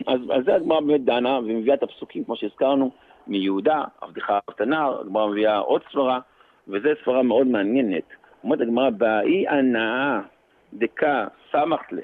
אז 0.08 0.19
על 0.29 0.43
זה 0.43 0.55
הגמרא 0.55 0.79
באמת 0.79 1.05
דנה, 1.05 1.39
ומביאה 1.39 1.75
את 1.75 1.84
הפסוקים, 1.84 2.23
כמו 2.23 2.36
שהזכרנו, 2.36 2.91
מיהודה, 3.27 3.83
עבדך 4.01 4.29
אהבת 4.29 4.61
הנער, 4.61 5.01
הגמרא 5.01 5.27
מביאה 5.27 5.57
עוד 5.57 5.81
סברה, 5.91 6.19
וזו 6.67 6.89
סברה 7.03 7.23
מאוד 7.23 7.47
מעניינת. 7.47 8.03
אומרת 8.43 8.61
הגמרא, 8.61 8.89
באי 8.89 9.47
הנאה, 9.47 10.19
דקה 10.73 11.27
סמך 11.51 11.81
לה, 11.91 12.01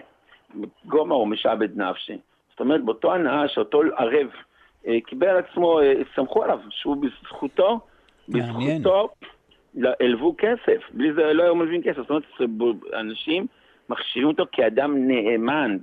גומר 0.86 1.16
או 1.16 1.26
משעבד 1.26 1.78
נפשי. 1.78 2.18
זאת 2.52 2.60
אומרת, 2.60 2.86
באותו 2.86 3.14
הנאה 3.14 3.48
שאותו 3.48 3.82
ערב 3.98 4.28
אה, 4.88 4.98
קיבל 5.06 5.28
על 5.28 5.38
עצמו, 5.38 5.82
אה, 5.82 5.94
סמכו 6.16 6.44
עליו, 6.44 6.60
שהוא 6.70 6.98
בזכותו, 6.98 7.80
מעניין. 8.28 8.78
בזכותו 8.78 9.10
הלוו 10.00 10.36
כסף. 10.38 10.82
בלי 10.94 11.14
זה 11.14 11.34
לא 11.34 11.44
היו 11.44 11.56
מלווים 11.56 11.84
כסף. 11.84 11.98
זאת 11.98 12.10
אומרת, 12.10 12.24
אנשים 12.94 13.48
מחשיבים 13.90 14.28
אותו 14.28 14.46
כאדם 14.52 15.08
נאמן. 15.08 15.78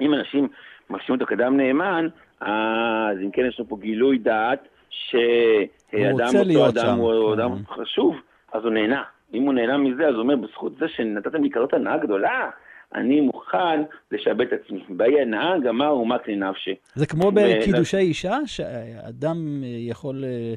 אם 0.00 0.14
אנשים 0.14 0.48
מחשיבים 0.90 1.14
אותו 1.14 1.26
כאדם 1.26 1.56
נאמן, 1.56 2.08
אז 2.40 3.18
אם 3.24 3.30
כן 3.30 3.42
יש 3.48 3.60
לנו 3.60 3.68
פה 3.68 3.76
גילוי 3.80 4.18
דעת 4.18 4.68
שאדם 4.90 6.36
אותו 6.36 6.68
אדם 6.68 6.86
שם, 6.86 6.98
הוא 6.98 7.34
כן. 7.34 7.40
אדם 7.40 7.52
חשוב, 7.66 8.16
אז 8.52 8.64
הוא 8.64 8.72
נהנה. 8.72 9.02
אם 9.34 9.42
הוא 9.42 9.54
נהנה 9.54 9.76
מזה, 9.76 10.06
אז 10.08 10.14
הוא 10.14 10.22
אומר, 10.22 10.36
בזכות 10.36 10.72
זה 10.78 10.88
שנתתם 10.88 11.42
לי 11.42 11.50
כזאת 11.50 11.74
הנאה 11.74 11.98
גדולה, 11.98 12.50
אני 12.94 13.20
מוכן 13.20 13.82
לשעבד 14.10 14.46
את 14.46 14.52
עצמי. 14.52 14.84
באי 14.88 15.20
הנאה 15.20 15.58
גמר 15.58 15.88
אומת 15.88 16.26
לי 16.26 16.36
נפשי. 16.36 16.74
זה 16.94 17.06
כמו 17.06 17.32
בקידושי 17.32 17.96
אישה, 17.96 18.36
שאדם 18.46 19.62
אה, 19.62 19.68
יכול, 19.88 20.24
אה, 20.24 20.54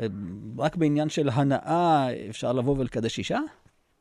אה, 0.00 0.06
רק 0.58 0.76
בעניין 0.76 1.08
של 1.08 1.28
הנאה 1.34 2.06
אפשר 2.30 2.52
לבוא 2.52 2.78
ולקדש 2.78 3.18
אישה? 3.18 3.38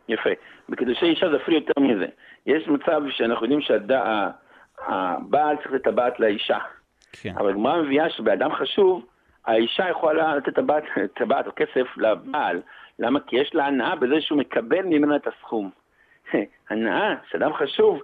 יפה. 0.09 0.29
בקידושי 0.69 1.05
אישה 1.05 1.29
זה 1.29 1.37
אפילו 1.43 1.57
יותר 1.57 1.81
מזה. 1.81 2.05
יש 2.45 2.67
מצב 2.67 3.01
שאנחנו 3.09 3.45
יודעים 3.45 3.61
שהבעל 3.61 5.55
צריך 5.57 5.71
לתת 5.71 5.83
טבעת 5.83 6.19
לאישה. 6.19 6.57
כן. 7.11 7.33
אבל 7.37 7.49
הגמרא 7.49 7.81
מביאה 7.81 8.09
שבאדם 8.09 8.53
חשוב, 8.53 9.05
האישה 9.45 9.89
יכולה 9.89 10.35
לתת 10.35 10.55
טבעת, 10.55 10.83
טבעת 11.15 11.47
או 11.47 11.51
כסף 11.55 11.97
לבעל. 11.97 12.61
למה? 12.99 13.19
כי 13.19 13.35
יש 13.35 13.55
לה 13.55 13.65
הנאה 13.65 13.95
בזה 13.95 14.21
שהוא 14.21 14.39
מקבל 14.39 14.81
ממנה 14.81 15.15
את 15.15 15.27
הסכום. 15.27 15.69
הנאה, 16.69 17.15
שאדם 17.29 17.53
חשוב, 17.53 18.01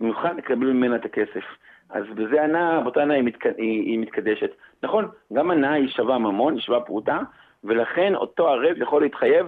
מוכן 0.00 0.36
לקבל 0.36 0.66
ממנה 0.66 0.96
את 0.96 1.04
הכסף. 1.04 1.44
אז 1.90 2.04
בזה 2.14 2.42
הנאה, 2.42 2.80
באותה 2.80 3.02
הנאה 3.02 3.16
היא, 3.16 3.24
מתק... 3.24 3.46
היא, 3.46 3.82
היא 3.82 3.98
מתקדשת. 3.98 4.50
נכון, 4.82 5.08
גם 5.32 5.50
הנאה 5.50 5.72
היא 5.72 5.88
שווה 5.88 6.18
ממון, 6.18 6.54
היא 6.54 6.62
שווה 6.62 6.80
פרוטה, 6.80 7.18
ולכן 7.64 8.14
אותו 8.14 8.48
ערב 8.48 8.76
יכול 8.82 9.02
להתחייב 9.02 9.46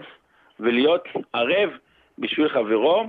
ולהיות 0.61 1.05
ערב 1.33 1.71
בשביל 2.19 2.49
חברו, 2.49 3.05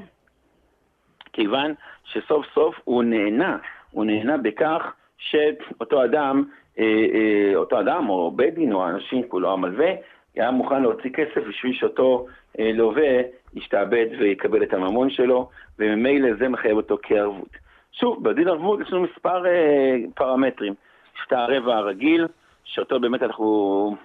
כיוון 1.33 1.73
שסוף 2.03 2.45
סוף 2.53 2.75
הוא 2.83 3.03
נהנה, 3.03 3.57
הוא 3.91 4.05
נהנה 4.05 4.38
בכך 4.38 4.93
שאותו 5.19 6.03
אדם, 6.03 6.43
אה, 6.79 6.84
אה, 6.84 7.55
אותו 7.55 7.79
אדם 7.79 8.10
או 8.10 8.32
בית 8.32 8.53
דין 8.53 8.73
או 8.73 8.86
האנשים 8.86 9.23
כולו, 9.27 9.53
המלווה, 9.53 9.91
היה 10.36 10.51
מוכן 10.51 10.82
להוציא 10.82 11.10
כסף 11.10 11.41
בשביל 11.49 11.73
שאותו 11.73 12.25
אה, 12.60 12.71
לווה 12.73 13.21
ישתעבד 13.55 14.05
ויקבל 14.19 14.63
את 14.63 14.73
הממון 14.73 15.10
שלו, 15.10 15.49
וממילא 15.79 16.29
זה 16.39 16.49
מחייב 16.49 16.77
אותו 16.77 16.97
כערבות. 17.03 17.58
שוב, 17.91 18.23
בדין 18.23 18.47
ערבות 18.47 18.79
יש 18.79 18.93
לנו 18.93 19.01
מספר 19.03 19.45
אה, 19.45 19.95
פרמטרים. 20.15 20.73
יש 21.15 21.21
את 21.27 21.32
הערב 21.32 21.67
הרגיל, 21.67 22.27
שאותו 22.63 22.99
באמת 22.99 23.23
אנחנו, 23.23 23.95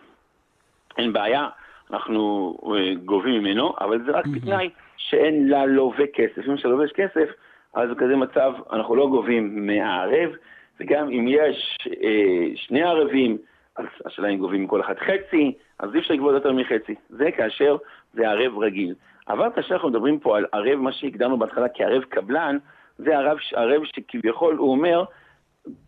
אין 0.98 1.12
בעיה, 1.12 1.48
אנחנו 1.90 2.55
אה, 2.77 2.94
גובים 3.05 3.35
ממנו, 3.35 3.74
אבל 3.81 4.05
זה 4.07 4.12
רק 4.12 4.27
בתנאי 4.27 4.70
שאין 4.96 5.48
ללווה 5.48 6.07
כסף. 6.14 6.48
אם 6.48 6.57
שללווה 6.57 6.85
יש 6.85 6.92
כסף, 6.92 7.29
אז 7.74 7.90
בכזה 7.90 8.16
מצב 8.16 8.53
אנחנו 8.72 8.96
לא 8.96 9.09
גובים 9.09 9.66
מהערב, 9.66 10.31
וגם 10.80 11.10
אם 11.10 11.26
יש 11.28 11.78
אה, 12.02 12.56
שני 12.56 12.82
ערבים, 12.82 13.38
אז 13.76 13.84
השאלה 14.06 14.28
אם 14.28 14.38
גובים 14.38 14.64
מכל 14.64 14.80
אחד 14.80 14.94
חצי, 14.98 15.52
אז 15.78 15.94
אי 15.94 15.98
אפשר 15.98 16.14
לגבות 16.14 16.34
יותר 16.34 16.52
מחצי. 16.52 16.94
זה 17.08 17.30
כאשר 17.37 17.76
זה 18.14 18.28
ערב 18.28 18.58
רגיל. 18.58 18.94
אבל 19.28 19.48
כאשר 19.54 19.74
אנחנו 19.74 19.88
מדברים 19.88 20.18
פה 20.18 20.37
על 20.37 20.46
ערב, 20.52 20.74
מה 20.74 20.92
שהגדרנו 20.92 21.38
בהתחלה 21.38 21.66
כערב 21.74 22.02
קבלן, 22.02 22.56
זה 22.98 23.16
ערב, 23.18 23.38
ערב 23.54 23.82
שכביכול 23.84 24.56
הוא 24.56 24.70
אומר, 24.70 25.04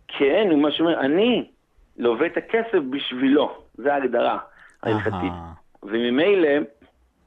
כן, 0.08 0.48
הוא 0.50 0.62
מה 0.62 0.70
שאומר, 0.70 1.00
אני 1.00 1.48
לווה 1.98 2.26
את 2.26 2.36
הכסף 2.36 2.78
בשבילו. 2.90 3.62
זה 3.74 3.94
ההגדרה 3.94 4.38
ההלכתית. 4.82 5.32
וממילא, 5.82 6.48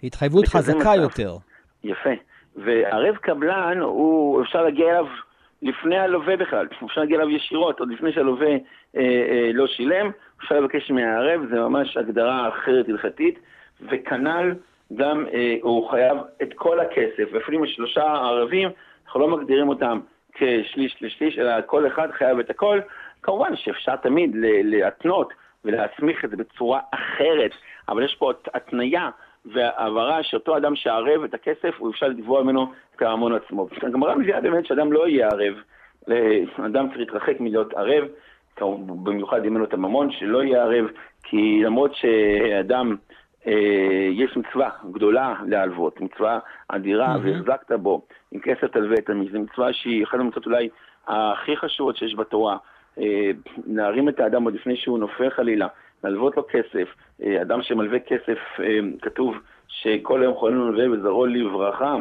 התחייבות 0.03 0.47
חזקה 0.47 0.77
מצב. 0.79 1.01
יותר. 1.01 1.35
יפה. 1.83 2.09
וערב 2.55 3.15
קבלן, 3.15 3.79
הוא, 3.79 4.41
אפשר 4.41 4.63
להגיע 4.63 4.89
אליו 4.89 5.05
לפני 5.61 5.97
הלווה 5.97 6.37
בכלל, 6.37 6.67
אפשר 6.85 7.01
להגיע 7.01 7.17
אליו 7.17 7.29
ישירות, 7.29 7.79
עוד 7.79 7.91
לפני 7.91 8.13
שהלווה 8.13 8.47
אה, 8.47 8.57
אה, 8.95 9.51
לא 9.53 9.67
שילם, 9.67 10.11
אפשר 10.39 10.59
לבקש 10.59 10.91
מהערב, 10.91 11.41
זה 11.49 11.59
ממש 11.59 11.97
הגדרה 11.97 12.49
אחרת 12.49 12.89
הלכתית, 12.89 13.39
וכנ"ל 13.81 14.53
גם 14.95 15.25
אה, 15.33 15.55
הוא 15.61 15.89
חייב 15.89 16.17
את 16.41 16.53
כל 16.55 16.79
הכסף, 16.79 17.29
ואפילו 17.31 17.67
שלושה 17.67 18.03
ערבים, 18.03 18.69
אנחנו 19.05 19.19
לא 19.19 19.27
מגדירים 19.27 19.69
אותם 19.69 19.99
כשליש 20.33 20.97
לשליש, 21.01 21.39
אלא 21.39 21.53
כל 21.65 21.87
אחד 21.87 22.11
חייב 22.11 22.39
את 22.39 22.49
הכל. 22.49 22.79
כמובן 23.23 23.55
שאפשר 23.55 23.95
תמיד 23.95 24.31
להתנות 24.63 25.33
ולהסמיך 25.65 26.25
את 26.25 26.29
זה 26.29 26.37
בצורה 26.37 26.79
אחרת, 26.91 27.51
אבל 27.89 28.03
יש 28.03 28.15
פה 28.19 28.31
התניה 28.53 29.09
והעברה 29.45 30.23
שאותו 30.23 30.57
אדם 30.57 30.75
שערב 30.75 31.23
את 31.23 31.33
הכסף, 31.33 31.75
הוא 31.77 31.91
אפשר 31.91 32.07
לתבוע 32.07 32.43
ממנו 32.43 32.71
את 32.95 33.01
ההמון 33.01 33.33
עצמו. 33.35 33.67
הגמרא 33.81 34.15
מביאה 34.15 34.41
באמת 34.41 34.65
שאדם 34.65 34.93
לא 34.93 35.07
יהיה 35.07 35.27
ערב, 35.27 35.53
אדם 36.65 36.87
צריך 36.87 36.99
להתרחק 36.99 37.39
מלהיות 37.39 37.73
ערב, 37.73 38.03
במיוחד 39.03 39.39
אם 39.39 39.45
אין 39.45 39.53
לו 39.53 39.63
את 39.63 39.73
הממון, 39.73 40.11
שלא 40.11 40.43
יהיה 40.43 40.63
ערב, 40.63 40.85
כי 41.23 41.61
למרות 41.63 41.95
שאדם, 41.95 42.95
אה, 43.47 44.07
יש 44.11 44.37
מצווה 44.37 44.69
גדולה 44.91 45.35
להלוות, 45.47 46.01
מצווה 46.01 46.39
אדירה, 46.67 47.07
מהמם. 47.07 47.25
והחזקת 47.25 47.71
בו, 47.71 48.01
עם 48.31 48.39
כסף 48.39 48.65
תלווה 48.65 48.95
את 48.95 49.09
עמי, 49.09 49.29
זו 49.31 49.39
מצווה 49.39 49.73
שהיא 49.73 50.03
אחת 50.03 50.19
המצוות 50.19 50.45
אולי 50.45 50.69
הכי 51.07 51.57
חשובות 51.57 51.97
שיש 51.97 52.15
בתורה. 52.15 52.57
אה, 52.99 53.31
להרים 53.67 54.09
את 54.09 54.19
האדם 54.19 54.43
עוד 54.43 54.53
לפני 54.53 54.77
שהוא 54.77 54.99
נופל 54.99 55.29
חלילה, 55.29 55.67
להלוות 56.03 56.37
לו 56.37 56.43
כסף. 56.49 56.89
אה, 57.23 57.41
אדם 57.41 57.61
שמלווה 57.61 57.99
כסף, 57.99 58.37
אה, 58.59 58.79
כתוב 59.01 59.35
שכל 59.67 60.21
היום 60.21 60.35
חולנו 60.35 60.71
לווה 60.71 60.91
וזרעו 60.91 61.25
לברכה. 61.25 61.95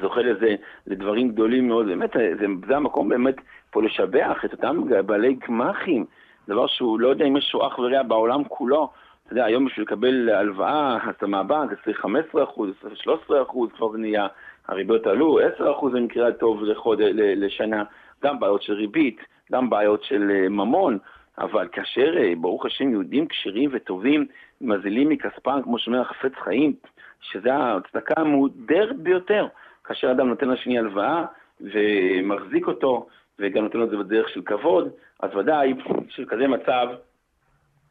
זוכה 0.00 0.22
לזה, 0.22 0.54
לדברים 0.86 1.28
גדולים 1.28 1.68
מאוד, 1.68 1.86
באמת, 1.86 2.16
אה, 2.16 2.30
זה, 2.40 2.46
זה 2.66 2.76
המקום 2.76 3.08
באמת 3.08 3.34
פה 3.70 3.82
לשבח 3.82 4.44
את 4.44 4.52
אותם 4.52 4.84
בעלי 5.06 5.36
גמ"חים, 5.48 6.04
דבר 6.48 6.66
שהוא 6.66 7.00
לא 7.00 7.08
יודע 7.08 7.24
אם 7.24 7.36
יש 7.36 7.56
אח 7.66 7.78
ורע 7.78 8.02
בעולם 8.02 8.44
כולו. 8.44 8.90
אתה 9.24 9.32
יודע, 9.32 9.44
היום 9.44 9.64
בשביל 9.64 9.84
לקבל 9.86 10.28
הלוואה, 10.28 10.98
אתה 11.10 11.26
מהבנק, 11.26 11.84
צריך 11.84 12.00
15 12.00 12.44
אחוז, 12.44 12.70
13 12.94 13.42
אחוז, 13.42 13.70
כבר 13.76 13.92
זה 13.92 13.98
נהיה, 13.98 14.26
הריביות 14.68 15.06
עלו, 15.06 15.38
10 15.54 15.72
אחוז 15.72 15.92
במקרה 15.92 16.28
הטוב 16.28 16.62
לחוד, 16.62 17.00
לשנה, 17.16 17.82
גם 18.24 18.40
בעיות 18.40 18.62
של 18.62 18.72
ריבית, 18.72 19.20
גם 19.52 19.70
בעיות 19.70 20.02
של 20.02 20.48
ממון, 20.48 20.98
אבל 21.38 21.68
כאשר, 21.72 22.14
אה, 22.18 22.32
ברוך 22.40 22.66
השם, 22.66 22.90
יהודים 22.90 23.26
כשירים 23.26 23.70
וטובים, 23.72 24.26
מזילים 24.60 25.08
מכספם, 25.08 25.60
כמו 25.64 25.78
שאומר 25.78 26.00
החפץ 26.00 26.32
חיים, 26.44 26.72
שזה 27.20 27.50
הצדקה 27.54 28.14
המודרת 28.20 28.96
ביותר, 28.96 29.46
כאשר 29.84 30.10
אדם 30.10 30.28
נותן 30.28 30.48
לשני 30.48 30.78
הלוואה 30.78 31.24
ומחזיק 31.60 32.66
אותו, 32.66 33.06
וגם 33.38 33.62
נותן 33.62 33.78
לו 33.78 33.84
את 33.84 33.90
זה 33.90 33.96
בדרך 33.96 34.28
של 34.28 34.42
כבוד, 34.42 34.88
אז 35.20 35.36
ודאי 35.36 35.74
שבכזה 36.08 36.48
מצב 36.48 36.86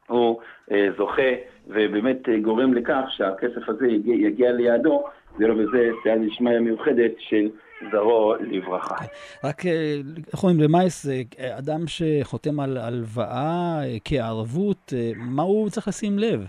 הוא 0.08 0.42
אה, 0.72 0.88
זוכה 0.98 1.32
ובאמת 1.68 2.30
אה, 2.30 2.40
גורם 2.40 2.74
לכך 2.74 3.04
שהכסף 3.10 3.70
הזה 3.70 3.88
יגיע, 3.88 4.16
יגיע 4.16 4.52
ליעדו, 4.52 5.04
ולא 5.40 5.54
בזה 5.54 5.90
סייעתא 6.04 6.22
דשמיא 6.26 6.60
מיוחדת 6.60 7.12
של 7.20 7.50
זרעו 7.92 8.34
לברכה. 8.40 8.96
רק, 9.44 9.66
אה, 9.66 9.96
איך 10.34 10.44
אומרים, 10.44 10.62
למעש, 10.62 11.06
אה, 11.06 11.58
אדם 11.58 11.80
שחותם 11.88 12.60
על 12.60 12.78
הלוואה 12.78 13.80
אה, 13.84 13.98
כערבות, 14.06 14.94
מה 15.16 15.44
הוא 15.44 15.70
צריך 15.70 15.88
לשים 15.88 16.20
לב? 16.20 16.46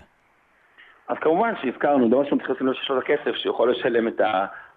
אז 1.07 1.17
כמובן 1.21 1.53
שהזכרנו, 1.61 2.07
דבר 2.07 2.19
ראשון 2.19 2.39
צריך 2.39 2.49
לשים 2.49 2.67
לב 2.67 2.73
שיש 2.73 2.89
לו 2.89 2.99
את 2.99 3.03
הכסף 3.03 3.35
שיכול 3.35 3.71
לשלם 3.71 4.07
את 4.07 4.21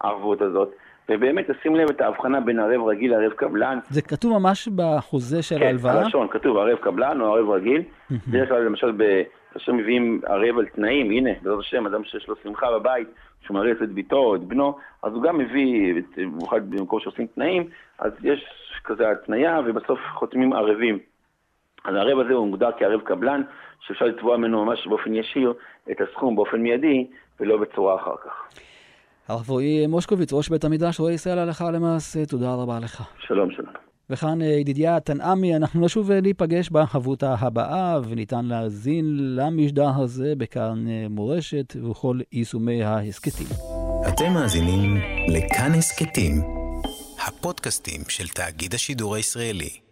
הערבות 0.01 0.43
הזאת, 0.43 0.73
ובאמת 1.09 1.49
לשים 1.49 1.77
לב 1.77 1.91
את 1.91 2.01
ההבחנה 2.01 2.41
בין 2.41 2.59
ערב 2.59 2.89
רגיל 2.89 3.11
לערב 3.11 3.33
קבלן. 3.33 3.79
זה 3.91 4.03
כתוב 4.03 4.39
ממש 4.39 4.69
בחוזה 4.69 5.43
של 5.43 5.59
כן, 5.59 5.67
ההלוואה? 5.67 6.03
הלשון, 6.03 6.29
כתוב 6.31 6.57
ערב 6.57 6.79
קבלן 6.79 7.21
או 7.21 7.35
ערב 7.35 7.51
רגיל. 7.51 7.83
בדרך 8.11 8.49
כלל 8.49 8.63
למשל 8.63 8.93
כאשר 9.53 9.73
מביאים 9.73 10.21
ערב 10.27 10.59
על 10.59 10.67
תנאים, 10.67 11.11
הנה, 11.11 11.31
בעזרת 11.43 11.59
השם, 11.59 11.87
אדם 11.87 12.05
שיש 12.05 12.29
לו 12.29 12.35
שמחה 12.43 12.67
בבית, 12.79 13.09
שהוא 13.47 13.55
מארץ 13.55 13.77
את 13.83 13.93
ביתו 13.93 14.35
את 14.35 14.41
בנו, 14.41 14.77
אז 15.03 15.13
הוא 15.13 15.23
גם 15.23 15.39
מביא, 15.39 15.95
במיוחד 16.17 16.71
במקום 16.71 17.01
שעושים 17.01 17.27
תנאים, 17.27 17.69
אז 17.99 18.13
יש 18.23 18.45
כזה 18.85 19.11
התניה 19.11 19.61
ובסוף 19.67 19.99
חותמים 20.15 20.53
ערבים. 20.53 20.99
אז 21.85 21.95
הערב 21.95 22.19
הזה 22.19 22.35
הוא 22.35 22.47
מוגדר 22.47 22.71
כערב 22.79 23.01
קבלן, 23.01 23.43
שאפשר 23.81 24.05
לתבוע 24.05 24.37
ממנו 24.37 24.65
ממש 24.65 24.87
באופן 24.87 25.15
ישיר 25.15 25.55
את 25.91 26.01
הסכום 26.01 26.37
באופן 26.37 26.61
מיידי, 26.61 27.07
ולא 27.41 27.57
בצורה 27.57 27.95
אחר 27.95 28.15
כך. 28.25 28.33
הרב 29.29 29.51
רועי 29.51 29.87
מושקוביץ, 29.87 30.33
ראש 30.33 30.49
בית 30.49 30.65
המדרש, 30.65 31.01
רואה 31.01 31.13
ישראל 31.13 31.39
הלכה 31.39 31.71
למעשה, 31.71 32.27
תודה 32.27 32.55
רבה 32.55 32.79
לך. 32.85 33.03
שלום, 33.19 33.51
שלום. 33.51 33.73
וכאן 34.11 34.43
אה, 34.43 34.47
ידידיה 34.47 35.01
תנעמי, 35.01 35.57
אנחנו 35.57 35.85
נשוב 35.85 36.11
אה, 36.11 36.21
להיפגש 36.21 36.71
בחברותה 36.71 37.35
הבאה, 37.39 38.01
וניתן 38.09 38.45
להאזין 38.45 39.17
למשדר 39.37 39.89
הזה 39.97 40.33
בכאן 40.39 40.89
אה, 40.89 41.07
מורשת 41.11 41.77
ובכל 41.77 42.21
יישומי 42.33 42.83
ההסכתים. 42.83 43.47
אתם 44.09 44.33
מאזינים 44.33 44.97
לכאן 45.29 45.73
הסכתים, 45.75 46.43
הפודקאסטים 47.27 48.01
של 48.09 48.29
תאגיד 48.29 48.75
השידור 48.75 49.15
הישראלי. 49.15 49.86